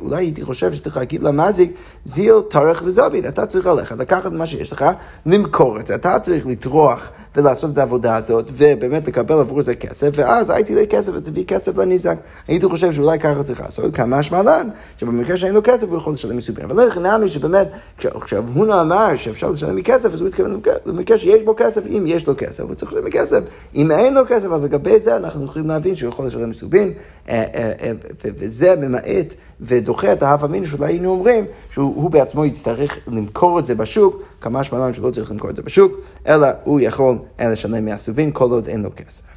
אולי 0.00 0.16
הייתי 0.16 0.44
חושב 0.44 0.74
שצריך 0.74 0.96
להגיד 0.96 1.22
למזיק, 1.22 1.72
זיל, 2.04 2.40
טרח 2.50 2.82
וזבין. 2.84 3.26
אתה 3.28 3.46
צריך 3.46 3.66
ללכת, 3.66 3.98
לקחת 3.98 4.32
מה 4.32 4.46
שיש 4.46 4.72
לך, 4.72 4.84
למכור 5.26 5.80
את 5.80 5.86
זה. 5.86 5.94
אתה 5.94 6.18
צריך 6.18 6.46
לטרוח 6.46 7.10
ולעשות 7.36 7.72
את 7.72 7.78
העבודה 7.78 8.16
הזאת, 8.16 8.50
ובאמת 8.56 9.08
לקבל 9.08 9.34
עבור 9.34 9.62
זה 9.62 9.74
כסף, 9.74 10.10
ואז 10.14 10.50
הייתי 10.50 10.74
לי 10.74 10.86
כסף 10.86 11.12
ותביא 11.14 11.44
כסף 11.44 11.76
לניזק. 11.76 12.16
הייתי 12.48 12.66
חושב 12.66 12.92
שאולי 12.92 13.18
ככה 13.18 13.42
צריך 13.42 13.60
לעשות, 13.60 13.96
כמה 13.96 14.22
שמלן, 14.36 14.68
שבמקרה 14.98 15.36
שאין 15.36 15.54
לו 15.54 15.60
כסף 15.64 15.88
הוא 15.88 15.98
יכול 15.98 16.12
לשלם 16.12 16.36
מסובין. 16.36 16.64
אבל 16.64 16.84
לא 16.84 16.90
חינמי 16.90 17.28
שבאמת, 17.28 17.68
כשרב 17.98 18.50
הונא 18.54 18.80
אמר 18.80 19.16
שאפשר 19.16 19.50
לשלם 19.50 19.76
מכסף, 19.76 20.14
אז 20.14 20.20
הוא 20.20 20.28
התכוון 20.28 20.60
למקרה 20.86 21.18
שיש 21.18 21.42
בו 21.42 21.54
כסף, 21.56 21.86
אם 21.86 22.04
יש 22.06 22.26
לו 22.26 22.34
כסף, 22.36 22.62
הוא 22.62 22.74
צריך 22.74 22.92
לשלם 22.92 23.04
מכסף. 23.04 23.40
אם 23.74 23.90
אין 23.90 24.14
לו 24.14 24.22
כסף, 24.28 24.48
אז 24.52 24.64
לגבי 24.64 25.00
זה 25.00 25.16
אנחנו 25.16 25.44
יכולים 25.44 25.68
להבין 25.68 25.96
שהוא 25.96 26.08
יכול 26.08 26.26
לשלם 26.26 26.50
מסובין, 26.50 26.92
אה, 27.28 27.44
אה, 27.54 27.72
אה, 27.82 27.92
וזה 28.24 28.76
ממעט 28.76 29.34
ודוחה 29.60 30.12
את 30.12 30.22
ההווה 30.22 30.48
אמינא 30.48 30.66
שאולי 30.66 30.86
היינו 30.86 31.10
אומרים 31.10 31.44
שהוא 31.70 32.10
בעצמו 32.10 32.44
יצטרך 32.44 32.98
למכור 33.06 33.58
את 33.58 33.66
זה 33.66 33.74
בשוק, 33.74 34.22
כמה 34.40 34.64
שמלן 34.64 34.94
שלא 34.94 35.10
צריך 35.10 35.30
למכור 35.30 35.50
את 35.50 35.56
זה 35.56 35.62
בשוק, 35.62 35.92
אלא 36.26 36.48
הוא 36.64 36.80
יכול 36.80 37.18
לשלם 37.40 37.84
מהסובין 37.84 38.30
כל 38.32 38.50
עוד 38.50 38.68
אין 38.68 38.82
לו 38.82 38.90
כסף. 38.96 39.35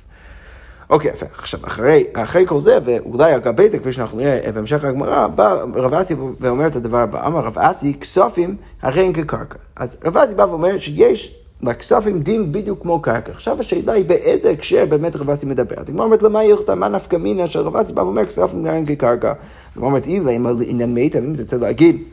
אוקיי, 0.90 1.12
יפה. 1.12 1.26
עכשיו, 1.38 1.60
אחרי, 1.64 2.04
אחרי 2.14 2.46
כל 2.48 2.60
זה, 2.60 2.78
ואולי 2.86 3.34
על 3.34 3.40
גבי 3.40 3.70
זה, 3.70 3.80
כפי 3.80 3.92
שאנחנו 3.92 4.18
נראה 4.18 4.52
בהמשך 4.54 4.84
הגמרא, 4.84 5.28
בא 5.28 5.54
רב 5.76 5.94
אסי 5.94 6.16
ואומר 6.40 6.68
את 6.68 6.76
הדבר 6.76 6.98
הבא. 6.98 7.28
אמר 7.28 7.40
רב 7.40 7.58
אסי, 7.58 7.94
כספים 7.94 8.56
הרי 8.82 9.06
הם 9.06 9.14
כקרקע. 9.14 9.58
אז 9.76 9.98
רב 10.06 10.18
אסי 10.18 10.36
בא 10.36 10.44
ואומר 10.44 10.80
שיש 10.80 11.36
לכספים 11.62 12.20
דין 12.20 12.52
בדיוק 12.52 12.82
כמו 12.82 13.02
קרקע. 13.02 13.32
עכשיו 13.32 13.60
השאלה 13.60 13.94
היא 13.94 14.06
באיזה 14.06 14.50
הקשר 14.50 14.86
באמת 14.86 15.16
רב 15.16 15.30
אסי 15.30 15.46
מדבר. 15.46 15.76
אז 15.78 15.90
הגמרא 15.90 16.06
אומרת, 16.06 16.24
למה 16.24 16.44
יוכתה, 16.44 16.76
מה 16.76 16.90
נפקא 16.90 17.16
מינה 17.16 17.44
רב 17.56 17.76
אסי 17.76 17.94
בא 17.94 18.02
ואומר 18.02 18.26
כספים 18.26 18.66
הרי 18.66 18.78
הם 18.78 18.86
כקרקע. 18.86 19.30
אז 19.30 19.36
הגמרא 19.76 19.90
אומרת, 19.90 20.08
אם 20.08 20.46
לעניין 20.60 20.94
מיטב, 20.94 21.24
אם 21.24 21.34
אתה 21.34 21.42
רוצה 21.42 21.58
להגיד 21.58 22.04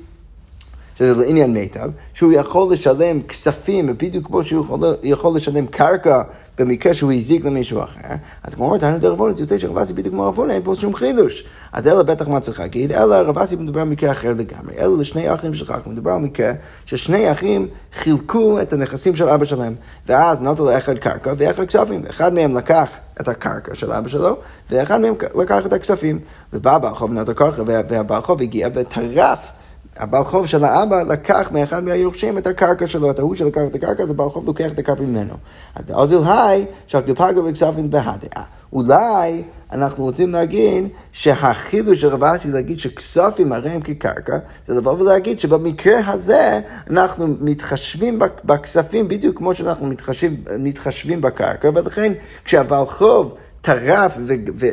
שזה 0.98 1.14
לעניין 1.14 1.52
מיטב, 1.52 1.90
שהוא 2.14 2.32
יכול 2.32 2.72
לשלם 2.72 3.22
כספים, 3.22 3.86
בדיוק 3.86 4.26
כמו 4.26 4.44
שהוא 4.44 4.64
יכול, 4.64 4.80
יכול 5.02 5.36
לשלם 5.36 5.66
קרקע 5.66 6.22
במקרה 6.58 6.94
שהוא 6.94 7.12
הזיק 7.12 7.44
למישהו 7.44 7.82
אחר, 7.82 8.14
אז 8.42 8.54
כמו 8.54 8.64
אומרת, 8.64 8.80
תענו 8.80 8.98
דרבונת, 8.98 9.38
יוצא 9.38 9.58
שרבסי 9.58 9.92
בדיוק 9.92 10.14
כמו 10.14 10.28
רבונה, 10.28 10.54
אין 10.54 10.62
פה 10.64 10.74
שום 10.74 10.94
חידוש. 10.94 11.44
אז 11.72 11.86
אלא 11.86 12.02
בטח 12.02 12.28
מה 12.28 12.40
צריך 12.40 12.60
להגיד, 12.60 12.92
אלא 12.92 13.14
רבסי 13.14 13.56
מדבר 13.56 13.80
על 13.80 13.88
מקרה 13.88 14.10
אחר 14.10 14.34
לגמרי, 14.38 14.74
אלא 14.78 14.98
לשני 14.98 15.34
אחים 15.34 15.54
שלך, 15.54 15.74
מדבר 15.86 16.10
על 16.10 16.20
מקרה 16.20 16.52
ששני 16.86 17.32
אחים 17.32 17.68
חילקו 17.94 18.60
את 18.60 18.72
הנכסים 18.72 19.16
של 19.16 19.28
אבא 19.28 19.44
שלהם, 19.44 19.74
ואז 20.06 20.42
נתנו 20.42 20.64
לאחד 20.64 20.98
קרקע 20.98 21.32
ואחד 21.38 21.64
כספים, 21.64 22.02
אחד 22.10 22.34
מהם 22.34 22.56
לקח 22.56 22.96
את 23.20 23.28
הקרקע 23.28 23.74
של 23.74 23.92
אבא 23.92 24.08
שלו, 24.08 24.36
ואחד 24.70 25.00
מהם 25.00 25.14
לקח 25.34 25.66
את 25.66 25.72
הכספים, 25.72 26.18
ובא 26.52 26.78
בעל 26.78 26.94
חוב 26.94 27.12
נתן 27.12 27.34
קרקע, 27.34 27.62
והבעל 27.66 28.20
חוב 28.20 28.42
הגיע 28.42 28.68
וטרף 28.74 29.50
הבעל 29.98 30.24
חוב 30.24 30.46
של 30.46 30.64
האבא 30.64 31.02
לקח 31.02 31.50
מאחד 31.52 31.84
מהיורשים 31.84 32.38
את 32.38 32.46
הקרקע 32.46 32.86
שלו, 32.86 33.10
את 33.10 33.18
ההוא 33.18 33.34
שלקח 33.34 33.60
את 33.70 33.74
הקרקע, 33.74 34.02
אז 34.02 34.10
הבעל 34.10 34.28
חוב 34.28 34.46
לוקח 34.46 34.72
את 34.72 34.78
הקרקע 34.78 35.02
ממנו. 35.02 35.34
אז 35.74 35.84
דאוזיל 35.84 36.18
היי, 36.26 36.66
שהקליפגה 36.86 37.40
וכספין 37.44 37.90
בהדעה. 37.90 38.44
אולי 38.72 39.42
אנחנו 39.72 40.04
רוצים 40.04 40.32
להגיד 40.32 40.88
שהחידוש 41.12 42.00
של 42.00 42.08
רב 42.08 42.24
אסי 42.24 42.48
להגיד 42.48 42.78
שכספים 42.78 43.52
הרי 43.52 43.70
הם 43.70 43.80
כקרקע, 43.80 44.38
זה 44.66 44.74
לבוא 44.74 44.92
ולהגיד 44.92 45.38
שבמקרה 45.38 46.12
הזה 46.12 46.60
אנחנו 46.90 47.26
מתחשבים 47.40 48.18
בכספים 48.44 49.08
בדיוק 49.08 49.38
כמו 49.38 49.54
שאנחנו 49.54 49.86
מתחשבים, 49.86 50.44
מתחשבים 50.58 51.20
בקרקע, 51.20 51.70
ולכן 51.74 52.12
כשהבעל 52.44 52.86
חוב 52.86 53.34
טרף 53.66 54.16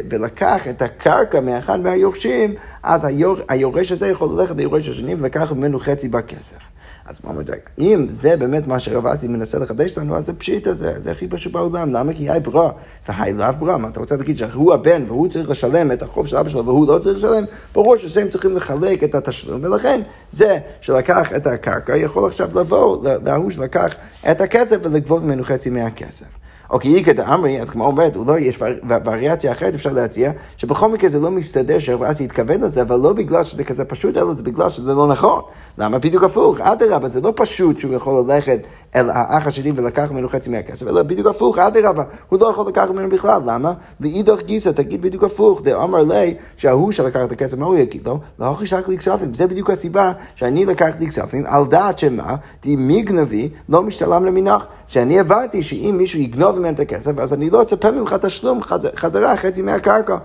ולקח 0.10 0.68
את 0.68 0.82
הקרקע 0.82 1.40
מאחד 1.40 1.80
מהיורשים, 1.80 2.56
אז 2.84 3.06
היור, 3.06 3.38
היורש 3.50 3.92
הזה 3.92 4.08
יכול 4.08 4.30
ללכת 4.32 4.56
ליורש 4.56 4.88
השני 4.88 5.16
ולקח 5.16 5.52
ממנו 5.52 5.80
חצי 5.80 6.08
בכסף. 6.08 6.58
אז 7.06 7.20
מה 7.24 7.30
אומרת, 7.30 7.50
רגע, 7.50 7.62
אם 7.80 8.06
זה 8.10 8.38
באמת 8.38 8.68
מה 8.68 8.80
שרב 8.80 9.08
אסי 9.08 9.28
מנסה 9.28 9.60
לחדש 9.60 9.98
לנו, 9.98 10.16
אז 10.16 10.26
זה 10.26 10.34
פשיטה, 10.34 10.74
זה, 10.74 11.00
זה 11.00 11.12
הכי 11.12 11.28
פשוט 11.28 11.54
בעולם. 11.54 11.94
למה? 11.94 12.14
כי 12.14 12.30
היי 12.30 12.40
ברא 12.40 12.72
והי 13.10 13.34
לאו 13.34 13.54
ברא. 13.60 13.78
מה 13.78 13.88
אתה 13.88 14.00
רוצה 14.00 14.16
להגיד 14.16 14.38
שהוא 14.38 14.74
הבן 14.74 15.04
והוא 15.08 15.28
צריך 15.28 15.50
לשלם 15.50 15.92
את 15.92 16.02
החוב 16.02 16.28
של 16.28 16.38
אבא 16.38 16.50
שלו 16.50 16.66
והוא 16.66 16.88
לא 16.88 17.00
צריך 17.00 17.18
לשלם? 17.18 17.44
ברור 17.74 17.98
שהם 17.98 18.30
צריכים 18.30 18.56
לחלק 18.56 19.04
את 19.04 19.16
התשלום, 19.16 19.64
ולכן 19.64 20.02
זה 20.32 20.60
שלקח 20.82 21.30
את 21.36 21.48
הקרקע 21.48 21.98
יכול 21.98 22.28
עכשיו 22.28 22.60
לבוא 22.60 23.04
להוא 23.26 23.52
שלקח 23.52 23.94
את 24.32 24.42
הכסף 24.42 24.78
ולגבות 24.84 25.24
ממנו 25.24 25.44
חצי 25.44 25.70
מהכסף. 25.70 26.43
או 26.70 26.80
כי 26.80 26.98
איכא 26.98 27.14
דאמרי, 27.14 27.60
כמו 27.68 27.86
אומרת, 27.86 28.16
אולי 28.16 28.42
יש 28.42 28.60
וריאציה 29.06 29.52
אחרת 29.52 29.74
אפשר 29.74 29.94
להציע, 29.94 30.32
שבכל 30.58 30.90
מקרה 30.90 31.10
זה 31.10 31.20
לא 31.20 31.32
מסתדר 31.32 31.80
שרבאסי 31.80 32.24
יתכוון 32.24 32.62
לזה, 32.62 32.82
אבל 32.82 33.00
לא 33.00 33.14
בגלל 33.14 33.44
שזה 33.44 33.64
כזה 33.64 33.86
פשוט, 33.86 34.18
אלא 34.18 34.34
זה 34.34 34.44
בגלל 34.44 34.70
שזה 34.70 34.94
לא 34.94 35.08
נכון. 35.08 35.42
למה? 35.78 36.00
בדיוק 36.00 36.24
הפוך, 36.24 36.60
אדרבה, 36.60 37.10
זה 37.10 37.22
לא 37.22 37.34
פשוט 37.36 37.80
שהוא 37.80 37.94
יכול 37.94 38.24
ללכת 38.28 38.60
אל 38.96 39.10
האח 39.10 39.48
השני 39.48 39.72
ולקח 39.76 40.12
ממנו 40.12 40.30
חצי 40.30 40.50
מהכסף, 40.50 40.88
אלא 40.88 41.04
בדיוק 41.04 41.28
הפוך, 41.28 41.58
אדרבה, 41.58 42.04
הוא 42.30 42.40
לא 42.40 42.48
יכול 42.48 42.68
לקחת 42.68 42.90
ממנו 42.90 43.10
בכלל, 43.10 43.42
למה? 43.46 43.74
לאידך 44.00 44.42
גיסא, 44.42 44.70
תגיד 44.70 45.02
בדיוק 45.02 45.24
הפוך, 45.24 45.62
דאמר 45.62 46.04
לי, 46.04 46.36
שההוא 46.58 46.92
שלקח 46.92 47.20
את 47.24 47.32
הכסף, 47.32 47.58
מה 47.58 47.66
הוא 47.66 47.78
יגיד 47.78 48.08
לו? 48.08 48.20
לא 48.40 48.52
הכי 48.52 48.68
שק 48.68 48.88
לי 48.88 48.98
כספים, 48.98 49.34
זה 49.34 49.48
בדיוק 49.48 49.70
הסיבה 49.70 50.12
שאני 50.36 50.66
לקחתי 50.66 51.08
כספים, 51.08 51.44
על 51.46 51.66
דעת 51.66 52.00
שמה, 52.00 52.36
די 52.62 52.76
מגנבי 52.78 53.50
לא 53.70 53.82
משתלם 53.82 54.26
למנח, 54.26 54.68
שאני 54.94 55.20
הבנתי 55.20 55.64
שאם 55.64 55.96
מישהו 55.98 56.20
יגנוב 56.20 56.60
ממנו 56.60 56.74
את 56.76 56.80
הכסף, 56.80 57.20
אז 57.20 57.34
אני 57.34 57.50
לא 57.50 57.62
אצפה 57.62 57.92
ממך 57.92 58.16
תשלום 58.22 58.62
חזרה 58.96 59.38
חצי 59.38 59.62
מהקרקע. 59.62 60.18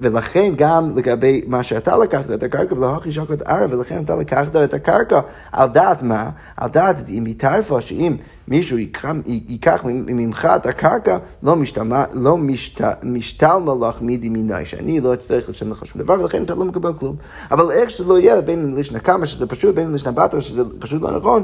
ולכן 0.00 0.52
גם 0.56 0.96
לגבי 0.96 1.42
מה 1.46 1.62
שאתה 1.62 1.96
לקחת 1.96 2.30
את 2.30 2.42
הקרקע, 2.42 2.74
ולא 2.74 2.96
הכי 2.96 3.12
שק 3.12 3.30
את 3.32 3.42
ערב, 3.42 3.72
ולכן 3.72 4.02
אתה 4.04 4.16
לקחת 4.16 4.56
את 4.56 4.74
הקרקע, 4.74 5.20
על 5.52 5.68
דעת 5.68 6.02
מה? 6.02 6.30
על 6.56 6.70
דעת 6.70 7.08
אם 7.08 7.24
היא 7.24 7.34
תרפה 7.38 7.80
שאם 7.80 8.16
מישהו 8.48 8.78
ייקח 9.26 9.80
ממך 9.84 10.48
את 10.56 10.66
הקרקע, 10.66 11.18
לא, 11.42 11.56
משתמה, 11.56 12.04
לא 12.12 12.36
משת, 12.36 12.80
משתלמה 13.02 13.88
לך 13.88 14.02
מידי 14.02 14.28
מיני, 14.28 14.66
שאני 14.66 15.00
לא 15.00 15.14
אצטרך 15.14 15.48
לשלם 15.48 15.70
לך 15.70 15.86
שום 15.86 16.02
דבר, 16.02 16.14
ולכן 16.20 16.42
אתה 16.42 16.54
לא 16.54 16.64
מקבל 16.64 16.92
כלום. 16.92 17.16
אבל 17.50 17.70
איך 17.70 17.90
שזה 17.90 18.04
לא 18.04 18.18
יהיה, 18.18 18.40
בין 18.40 18.74
לשנה 18.74 18.98
כמה 18.98 19.26
שזה 19.26 19.46
פשוט, 19.46 19.74
בין 19.74 19.92
לשנה 19.92 20.12
בתר, 20.12 20.40
שזה 20.40 20.62
פשוט 20.78 21.02
לא 21.02 21.18
נכון, 21.18 21.42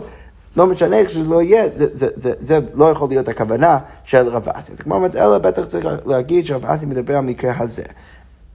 לא 0.56 0.66
משנה 0.66 0.98
איך 0.98 1.10
שזה 1.10 1.28
לא 1.28 1.42
יהיה, 1.42 1.68
זה, 1.68 1.86
זה, 1.92 2.08
זה, 2.14 2.32
זה 2.38 2.58
לא 2.74 2.90
יכול 2.90 3.08
להיות 3.08 3.28
הכוונה 3.28 3.78
של 4.04 4.28
רב 4.28 4.48
אסי. 4.48 4.72
אז 4.72 4.80
כמו 4.80 4.94
אומרת, 4.94 5.16
אלא 5.16 5.38
בטח 5.38 5.64
צריך 5.64 5.86
להגיד 6.06 6.46
שרב 6.46 6.66
אסי 6.66 6.86
מדבר 6.86 7.12
על 7.12 7.18
המקרה 7.18 7.52
הזה. 7.58 7.82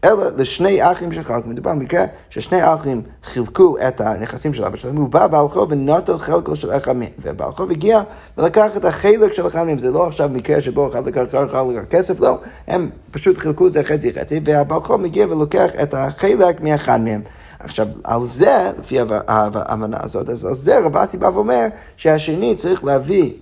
אלא 0.03 0.29
לשני 0.37 0.91
אחים 0.91 1.13
שחלקו, 1.13 1.49
מדובר 1.49 1.71
על 1.71 1.77
מקרה 1.77 2.05
ששני 2.29 2.73
אחים 2.73 3.01
חילקו 3.23 3.75
את 3.87 4.01
הנכסים 4.01 4.53
של 4.53 4.65
אבא 4.65 4.77
שלהם, 4.77 4.95
הוא 4.95 5.09
בא 5.09 5.27
בעל 5.27 5.47
חוב 5.47 5.71
ונוטל 5.71 6.17
חלקו 6.17 6.55
של 6.55 6.71
אחד 6.71 6.95
מהם, 6.95 7.09
ובעל 7.21 7.51
חוב 7.51 7.71
הגיע 7.71 8.01
ולקח 8.37 8.77
את 8.77 8.85
החלק 8.85 9.33
של 9.33 9.47
אחד 9.47 9.63
מהם, 9.63 9.79
זה 9.79 9.91
לא 9.91 10.07
עכשיו 10.07 10.29
מקרה 10.29 10.61
שבו 10.61 10.89
אחד 10.89 11.07
לקח 11.07 11.21
קרקע, 11.31 11.63
לקח 11.63 11.83
כסף, 11.89 12.19
לא, 12.19 12.37
הם 12.67 12.89
פשוט 13.11 13.37
חילקו 13.37 13.67
את 13.67 13.71
זה 13.71 13.83
חצי 13.83 14.13
חצי, 14.13 14.39
והבעל 14.43 14.81
חוב 14.81 15.01
מגיע 15.01 15.25
ולוקח 15.29 15.69
את 15.83 15.93
החלק 15.93 16.61
מאחד 16.61 17.01
מהם. 17.01 17.21
עכשיו, 17.63 17.87
על 18.03 18.21
זה, 18.21 18.71
לפי 18.79 18.97
ההבנה 19.27 19.97
הזאת, 20.03 20.29
אז 20.29 20.45
על 20.45 20.55
זה 20.55 20.79
רב 20.79 20.97
אסי 20.97 21.17
בא 21.17 21.25
ואומר 21.25 21.67
שהשני 21.97 22.55
צריך 22.55 22.83
להביא, 22.83 23.33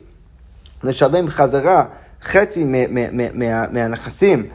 לשלם 0.83 1.27
חזרה 1.27 1.85
חצי 2.23 2.65
מהנכסים. 3.71 4.45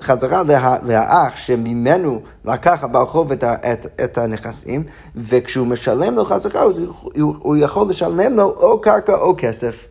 חזרה 0.00 0.42
לה, 0.42 0.76
לאח 0.82 1.36
שממנו 1.36 2.22
לקח 2.44 2.84
הבעל 2.84 3.06
חוב 3.06 3.32
את, 3.32 3.44
את, 3.44 3.86
את 4.04 4.18
הנכסים, 4.18 4.84
וכשהוא 5.16 5.66
משלם 5.66 6.14
לו 6.14 6.24
חזרה, 6.24 6.62
הוא, 6.62 7.36
הוא 7.38 7.56
יכול 7.56 7.90
לשלם 7.90 8.34
לו 8.34 8.42
או 8.42 8.80
קרקע 8.80 9.14
או 9.14 9.34
כסף. 9.38 9.86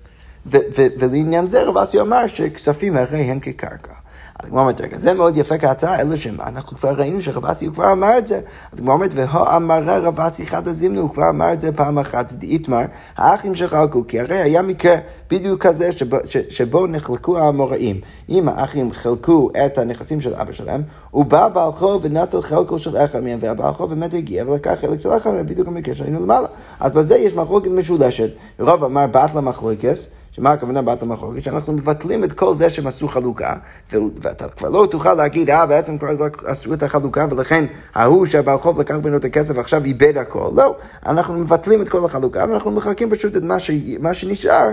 ו, 0.46 0.58
ו, 0.78 0.82
ולעניין 1.00 1.48
זה 1.48 1.64
רב 1.64 1.78
אסי 1.78 2.02
אמר 2.02 2.28
שכספים 2.28 2.98
הרי 2.98 3.22
הם 3.22 3.40
כקרקע. 3.40 4.01
הגמרא 4.44 4.62
אומרת, 4.62 4.82
רגע, 4.82 4.98
זה 4.98 5.14
מאוד 5.14 5.38
יפה 5.38 5.58
כהצעה, 5.58 6.02
אלא 6.02 6.16
שמה, 6.16 6.44
אנחנו 6.48 6.78
כבר 6.78 6.90
ראינו 6.90 7.22
שרב 7.22 7.46
אסי 7.46 7.66
הוא 7.66 7.74
כבר 7.74 7.92
אמר 7.92 8.18
את 8.18 8.28
זה. 8.28 8.40
אז 8.72 8.80
הגמרא 8.80 8.94
אומרת, 8.94 9.12
והאמרה 9.14 9.98
רב 9.98 10.20
אסי 10.20 10.46
חד 10.46 10.68
הזימנו, 10.68 11.02
הוא 11.02 11.10
כבר 11.10 11.30
אמר 11.30 11.54
את 11.54 11.62
זה 11.62 11.72
פעם 11.72 12.00
אחת, 12.00 12.32
דאיתמר, 12.32 12.82
האחים 13.18 13.56
שחלקו, 13.56 14.04
כי 14.08 14.20
הרי 14.20 14.38
היה 14.38 14.62
מקרה 14.62 14.96
בדיוק 15.30 15.62
כזה 15.68 15.92
שבו, 15.92 16.18
שבו 16.50 16.88
נחלקו 16.88 17.38
האמוראים. 17.38 18.00
אם 18.30 18.50
האחים 18.50 18.92
חלקו 18.92 19.50
את 19.66 19.78
הנכסים 19.78 20.22
של 20.22 20.34
אבא 20.36 20.52
שלהם, 20.52 20.82
הוא 21.12 21.26
בא 21.26 21.48
בעל 21.48 21.72
חוב 21.72 22.02
ונטל 22.06 22.42
חלקו 22.42 22.80
של 22.80 22.98
אחד 22.98 23.20
מהם, 23.20 23.40
והבעל 23.42 23.74
חוב 23.74 23.90
באמת 23.90 24.14
הגיע 24.14 24.44
ולקח 24.48 24.74
חלק 24.82 25.02
של 25.02 25.10
אחד 25.18 25.32
מהם, 25.32 25.46
בדיוק 25.46 25.68
המקרה 25.68 25.96
שהיינו 25.96 26.20
למעלה. 26.20 26.48
אז 26.80 26.92
בזה 26.92 27.18
יש 27.18 27.34
מחלוקת 27.34 27.70
משולשת. 27.70 28.30
רוב 28.60 28.84
אמר 28.84 29.08
בת 29.08 29.36
למחלוקס, 29.36 30.12
שמה 30.36 30.52
הכוונה 30.52 30.82
בת 30.82 31.02
המחלוקת? 31.02 31.44
שאנחנו 31.44 31.74
מבטלים 31.74 32.24
את 32.24 32.34
כל 32.34 32.54
זה 32.54 32.70
שהם 32.70 32.88
עשו 32.88 33.08
חלוקה, 33.08 33.56
ואתה 33.94 34.50
כבר 34.50 34.70
לא 34.70 34.88
תוכל 34.92 35.14
להגיד, 35.14 35.50
אה, 35.50 35.66
בעצם 35.66 35.98
כבר 35.98 36.28
עשו 36.46 36.74
את 36.74 36.84
החלוקה, 36.84 37.26
ולכן 37.32 37.66
ההוא 37.96 38.26
שהבעל 38.26 38.58
חוב 38.58 38.80
לקח 38.80 38.96
ממנו 38.96 39.18
את 39.18 39.26
הכסף 39.26 39.54
ועכשיו 39.58 39.86
איבד 39.86 40.18
הכל. 40.18 40.52
לא, 40.56 40.76
אנחנו 41.06 41.34
מבטלים 41.34 41.82
את 41.82 41.90
כל 41.90 42.06
החלוקה, 42.06 42.46
ואנחנו 42.50 42.72
מחלקים 42.72 43.10
פשוט 43.10 43.38
את 43.38 43.44
מה, 43.44 43.60
ש... 43.60 43.72
מה 44.00 44.14
שנשאר. 44.14 44.68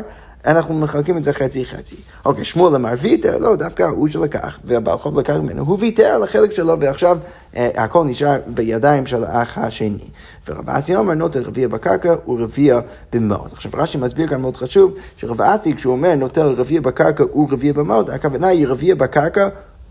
אנחנו 0.47 0.75
מחלקים 0.75 1.17
את 1.17 1.25
זה 1.25 1.33
חצי-חצי. 1.33 1.97
אוקיי, 2.25 2.45
שמואל 2.45 2.75
אמר 2.75 2.93
ויתר, 2.99 3.39
לא, 3.39 3.57
דווקא 3.57 3.83
הוא 3.83 4.09
שלקח, 4.09 4.59
והבעל 4.65 4.99
חוב 4.99 5.19
לקח 5.19 5.35
ממנו, 5.35 5.63
הוא 5.65 5.77
ויתר 5.81 6.07
על 6.07 6.23
החלק 6.23 6.53
שלו, 6.53 6.81
ועכשיו 6.81 7.19
אה, 7.57 7.71
הכל 7.77 8.05
נשאר 8.05 8.39
בידיים 8.47 9.07
של 9.07 9.25
האח 9.25 9.59
השני. 9.59 10.09
ורב 10.49 10.71
אסי 10.71 10.97
אומר, 10.97 11.15
נוטל 11.15 11.43
רביע 11.43 11.69
בקרקע 11.69 12.15
ורביע 12.29 12.81
במאות. 13.13 13.53
עכשיו 13.53 13.73
רש"י 13.75 13.99
מסביר 13.99 14.29
כאן 14.29 14.41
מאוד 14.41 14.57
חשוב, 14.57 14.95
שרב 15.17 15.43
אסי 15.43 15.77
כשהוא 15.77 15.93
אומר 15.93 16.15
נוטל 16.15 16.55
רביע 16.57 16.81
בקרקע 16.81 17.25
ורביע 17.25 17.73
במאות, 17.73 18.09
הכוונה 18.09 18.47
היא 18.47 18.67
רביע 18.67 18.95
בקרקע 18.95 19.49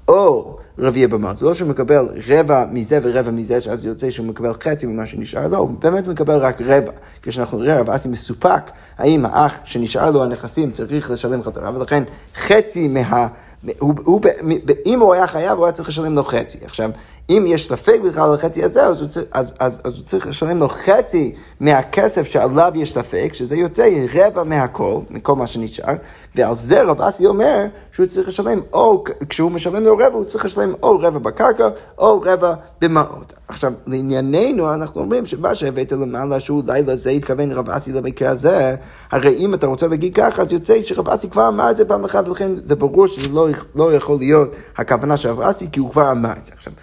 או 0.07 0.57
רביע 0.79 1.07
במאות. 1.07 1.37
זה 1.37 1.45
לא 1.45 1.53
שהוא 1.53 1.69
מקבל 1.69 2.07
רבע 2.27 2.65
מזה 2.71 2.99
ורבע 3.03 3.31
מזה, 3.31 3.61
שאז 3.61 3.85
יוצא 3.85 4.11
שהוא 4.11 4.25
מקבל 4.27 4.53
חצי 4.53 4.87
ממה 4.87 5.07
שנשאר 5.07 5.47
לו, 5.47 5.57
הוא 5.57 5.69
באמת 5.69 6.07
מקבל 6.07 6.37
רק 6.37 6.61
רבע. 6.61 6.91
כשאנחנו 7.21 7.57
נראה, 7.57 7.79
רב 7.79 7.89
אסי 7.89 8.09
מסופק, 8.09 8.71
האם 8.97 9.25
האח 9.25 9.57
שנשאר 9.63 10.11
לו 10.11 10.23
הנכסים 10.23 10.71
צריך 10.71 11.11
לשלם 11.11 11.43
חזרה, 11.43 11.77
ולכן 11.77 12.03
חצי 12.35 12.87
מה... 12.87 13.27
הוא, 13.79 13.93
הוא, 14.03 14.21
אם 14.85 14.99
הוא 14.99 15.13
היה 15.13 15.27
חייב, 15.27 15.57
הוא 15.57 15.65
היה 15.65 15.71
צריך 15.71 15.89
לשלם 15.89 16.15
לו 16.15 16.23
חצי. 16.23 16.57
עכשיו, 16.65 16.89
אם 17.29 17.45
יש 17.47 17.67
ספק 17.67 17.99
בכלל 18.03 18.23
על 18.23 18.35
החצי 18.35 18.63
הזה, 18.63 18.85
אז 18.85 19.01
הוא, 19.01 19.09
צריך, 19.09 19.25
אז, 19.31 19.53
אז, 19.59 19.81
אז 19.83 19.93
הוא 19.97 20.05
צריך 20.05 20.27
לשלם 20.27 20.57
לו 20.57 20.69
חצי 20.69 21.35
מהכסף 21.59 22.23
שעליו 22.27 22.71
יש 22.75 22.93
ספק, 22.93 23.29
שזה 23.33 23.55
יוצא 23.55 23.89
רבע 24.13 24.43
מהכל, 24.43 24.99
מכל 25.09 25.35
מה 25.35 25.47
שנשאר, 25.47 25.93
ועל 26.35 26.55
זה 26.55 26.83
רב 26.83 27.01
אסי 27.01 27.25
אומר 27.25 27.65
שהוא 27.91 28.05
צריך 28.05 28.27
לשלם, 28.27 28.59
או 28.73 29.03
כשהוא 29.29 29.51
משלם 29.51 29.83
לו 29.83 29.93
רבע, 29.93 30.13
הוא 30.13 30.23
צריך 30.23 30.45
לשלם 30.45 30.71
או 30.83 30.99
רבע 30.99 31.19
בקרקע, 31.19 31.69
או 31.97 32.21
רבע 32.25 32.53
במעות. 32.81 33.33
עכשיו, 33.47 33.73
לענייננו, 33.87 34.73
אנחנו 34.73 35.01
אומרים 35.01 35.25
שמה 35.25 35.55
שהבאת 35.55 35.91
למעלה, 35.91 36.39
שהוא 36.39 36.61
אולי 36.67 36.81
לזה 36.81 37.09
התכוון 37.09 37.51
רב 37.51 37.69
אסי 37.69 37.91
למקרה 37.91 38.29
הזה, 38.29 38.75
הרי 39.11 39.37
אם 39.37 39.53
אתה 39.53 39.67
רוצה 39.67 39.87
להגיד 39.87 40.15
ככה, 40.15 40.41
אז 40.41 40.51
יוצא 40.51 40.81
שרב 40.83 41.09
אסי 41.09 41.29
כבר 41.29 41.47
אמר 41.47 41.71
את 41.71 41.77
זה 41.77 41.85
פעם 41.85 42.05
אחת, 42.05 42.27
ולכן 42.27 42.51
זה 42.55 42.75
ברור 42.75 43.07
שזה 43.07 43.29
לא, 43.29 43.47
לא 43.75 43.93
יכול 43.93 44.17
להיות 44.17 44.49
הכוונה 44.77 45.17
של 45.17 45.29
רב 45.29 45.41
אסי, 45.41 45.67
כי 45.71 45.79
הוא 45.79 45.91
כבר 45.91 46.11
אמר 46.11 46.33
את 46.39 46.45
זה. 46.45 46.51
עכשיו, 46.55 46.73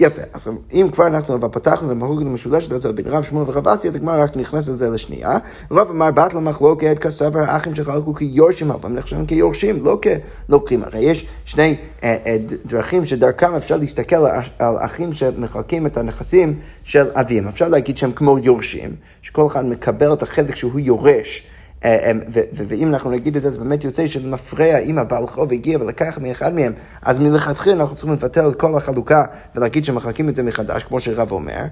יפה, 0.00 0.22
אז 0.32 0.48
אם 0.72 0.88
כבר 0.92 1.06
אנחנו 1.06 1.52
פתחנו 1.52 1.90
למהוג 1.90 2.22
המשולשת 2.22 2.72
הזאת 2.72 2.94
בין 2.94 3.06
רב 3.06 3.22
שמואל 3.22 3.44
ורב 3.50 3.68
אסי, 3.68 3.88
אז 3.88 3.94
הגמרא 3.94 4.22
רק 4.22 4.36
נכנס 4.36 4.68
לזה 4.68 4.90
לשנייה. 4.90 5.38
רב 5.70 5.90
אמר 5.90 6.10
בת 6.10 6.34
למחלוקת 6.34 6.98
כסבר 7.00 7.40
האחים 7.40 7.74
שחלקו 7.74 8.14
כיורשים, 8.14 8.70
אבל 8.70 8.90
נחשבים 8.90 9.26
כיורשים, 9.26 9.84
לא 9.84 10.00
כלוקחים. 10.46 10.82
הרי 10.82 11.00
יש 11.00 11.26
שני 11.44 11.76
אה, 12.04 12.16
אה, 12.26 12.36
דרכים 12.66 13.06
שדרכם 13.06 13.54
אפשר 13.54 13.76
להסתכל 13.76 14.26
על 14.58 14.76
אחים 14.78 15.12
שמחלקים 15.12 15.86
את 15.86 15.96
הנכסים 15.96 16.54
של 16.84 17.06
אביהם. 17.14 17.48
אפשר 17.48 17.68
להגיד 17.68 17.96
שהם 17.96 18.12
כמו 18.12 18.38
יורשים, 18.38 18.90
שכל 19.22 19.46
אחד 19.46 19.66
מקבל 19.66 20.12
את 20.12 20.22
החלק 20.22 20.54
שהוא 20.54 20.80
יורש. 20.80 21.46
אה, 21.84 22.10
אמ, 22.10 22.20
ואם 22.52 22.88
אנחנו 22.88 23.10
נגיד 23.10 23.36
את 23.36 23.42
זה, 23.42 23.50
זה 23.50 23.58
באמת 23.58 23.84
יוצא 23.84 24.06
שזה 24.06 24.28
מפריע 24.28 24.78
אם 24.78 24.98
הבעל 24.98 25.26
חוב 25.26 25.52
הגיע 25.52 25.78
ולקח 25.80 26.18
מאחד 26.22 26.54
מהם, 26.54 26.72
אז 27.02 27.18
מלכתחילה 27.18 27.76
אנחנו 27.76 27.96
צריכים 27.96 28.12
לבטל 28.12 28.48
את 28.48 28.56
כל 28.56 28.76
החלוקה 28.76 29.24
ולהגיד 29.54 29.84
שמחלקים 29.84 30.28
את 30.28 30.36
זה 30.36 30.42
מחדש, 30.42 30.84
כמו 30.84 31.00
שרב 31.00 31.32
אומר, 31.32 31.64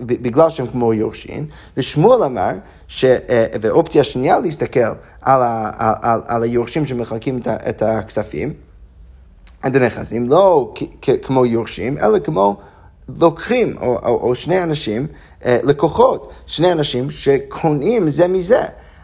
בגלל 0.00 0.50
שהם 0.50 0.66
כמו 0.66 0.94
יורשים. 0.94 1.46
ושמואל 1.76 2.22
אמר, 2.22 2.52
אה, 3.04 3.46
ואופציה 3.60 4.04
שנייה 4.04 4.38
להסתכל 4.38 4.80
על, 5.22 5.42
ה, 5.42 5.70
על, 6.00 6.20
על 6.26 6.42
היורשים 6.42 6.86
שמחלקים 6.86 7.40
את 7.68 7.82
הכספים, 7.82 8.52
את 9.66 9.74
הנכסים, 9.74 10.28
לא 10.28 10.74
כמו 11.22 11.46
יורשים, 11.46 11.98
אלא 11.98 12.18
כמו 12.18 12.56
לוקחים, 13.20 13.76
או, 13.80 13.98
או, 14.06 14.28
או 14.28 14.34
שני 14.34 14.62
אנשים, 14.62 15.06
אה, 15.44 15.58
לקוחות, 15.62 16.32
שני 16.46 16.72
אנשים 16.72 17.10
שקונים 17.10 18.10
זה 18.10 18.28
מזה. 18.28 18.62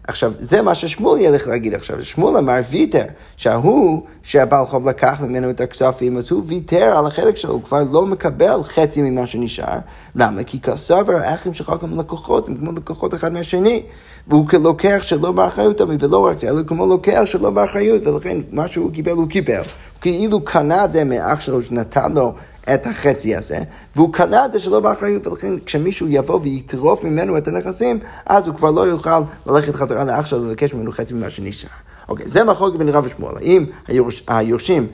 עכשיו, 0.08 0.32
זה 0.38 0.62
מה 0.62 0.74
ששמואל 0.74 1.20
ילך 1.20 1.48
להגיד 1.48 1.74
עכשיו. 1.74 2.04
שמואל 2.04 2.36
אמר 2.36 2.60
ויתר, 2.70 3.04
שההוא 3.36 4.02
שהבעל 4.22 4.66
חוב 4.66 4.88
לקח 4.88 5.20
ממנו 5.20 5.50
את 5.50 5.60
הכספים, 5.60 6.16
אז 6.16 6.30
הוא 6.30 6.42
ויתר 6.46 6.84
על 6.98 7.06
החלק 7.06 7.36
שלו, 7.36 7.52
הוא 7.52 7.62
כבר 7.62 7.82
לא 7.92 8.06
מקבל 8.06 8.62
חצי 8.64 9.02
ממה 9.02 9.26
שנשאר. 9.26 9.78
למה? 10.14 10.44
כי 10.44 10.60
כסבר 10.60 11.16
האחים 11.16 11.54
שלך 11.54 11.72
כמו 11.80 11.96
לקוחות, 11.96 12.48
הם 12.48 12.54
כמו 12.54 12.72
לקוחות 12.72 13.14
אחד 13.14 13.32
מהשני. 13.32 13.82
והוא 14.28 14.48
כלוקח 14.48 15.02
שלא 15.02 15.32
באחריות, 15.32 15.80
ולא 15.80 16.26
רק 16.26 16.40
זה, 16.40 16.48
אלא 16.48 16.62
כמו 16.66 16.86
לוקח 16.86 17.22
שלא 17.24 17.50
באחריות, 17.50 18.06
ולכן 18.06 18.36
מה 18.52 18.68
שהוא 18.68 18.92
קיבל 18.92 19.12
הוא 19.12 19.28
קיבל. 19.28 19.62
כאילו 20.00 20.44
קנה 20.44 20.84
את 20.84 20.92
זה 20.92 21.04
מאח 21.04 21.40
שלו 21.40 21.62
שנתן 21.62 22.12
לו 22.12 22.34
את 22.74 22.86
החצי 22.86 23.36
הזה, 23.36 23.58
והוא 23.96 24.12
קנה 24.12 24.44
את 24.44 24.52
זה 24.52 24.60
שלא 24.60 24.80
באחריות, 24.80 25.26
ולכן 25.26 25.52
כשמישהו 25.66 26.08
יבוא 26.08 26.40
ויטרוף 26.42 27.04
ממנו 27.04 27.38
את 27.38 27.48
הנכסים, 27.48 27.98
אז 28.26 28.46
הוא 28.46 28.54
כבר 28.54 28.70
לא 28.70 28.80
יוכל 28.80 29.20
ללכת 29.46 29.74
חזרה 29.74 30.04
לאח 30.04 30.26
שלו 30.26 30.42
ולבקש 30.42 30.74
ממנו 30.74 30.92
חצי 30.92 31.14
ממה 31.14 31.30
שנשאר. 31.30 31.70
אוקיי, 32.08 32.28
זה 32.28 32.44
מחלוקת 32.44 32.78
בין 32.78 32.88
רב 32.88 33.06
ושמואל. 33.06 33.36
האם 33.36 33.64
היורש, 33.88 34.24
היורשים, 34.28 34.86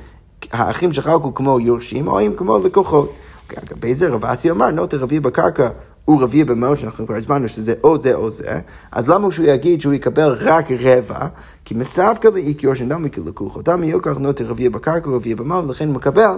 האחים 0.52 0.90
הוא 1.22 1.34
כמו 1.34 1.60
יורשים, 1.60 2.08
או 2.08 2.18
האם 2.18 2.32
כמו 2.36 2.58
לקוחות? 2.58 3.12
אוקיי, 3.44 3.62
אגב, 3.68 3.92
זה 3.92 4.08
רב 4.08 4.24
אסי 4.24 4.50
אמר, 4.50 4.70
נוטה 4.70 4.96
רביעי 4.96 5.20
בקרקע. 5.20 5.68
הוא 6.04 6.22
רביעי 6.22 6.44
במאות, 6.44 6.78
שאנחנו 6.78 7.06
כבר 7.06 7.16
הזמנו 7.16 7.48
שזה 7.48 7.74
או 7.84 7.98
זה 7.98 8.14
או 8.14 8.30
זה, 8.30 8.60
אז 8.92 9.08
למה 9.08 9.30
שהוא 9.30 9.46
יגיד 9.46 9.80
שהוא 9.80 9.94
יקבל 9.94 10.36
רק 10.40 10.66
רבע? 10.70 11.26
כי 11.64 11.74
מסבקא 11.74 12.28
לאיקיור 12.28 12.74
שאינם 12.74 13.02
מכלקוחו. 13.02 13.62
דם 13.62 13.84
יוקח 13.84 14.16
נוטה 14.18 14.44
רביעי 14.44 14.68
בקרקע, 14.68 15.10
רביעי 15.10 15.34
במאות, 15.34 15.64
ולכן 15.64 15.86
הוא 15.86 15.94
מקבל 15.94 16.36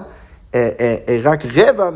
רק 1.23 1.45
רבע 1.55 1.91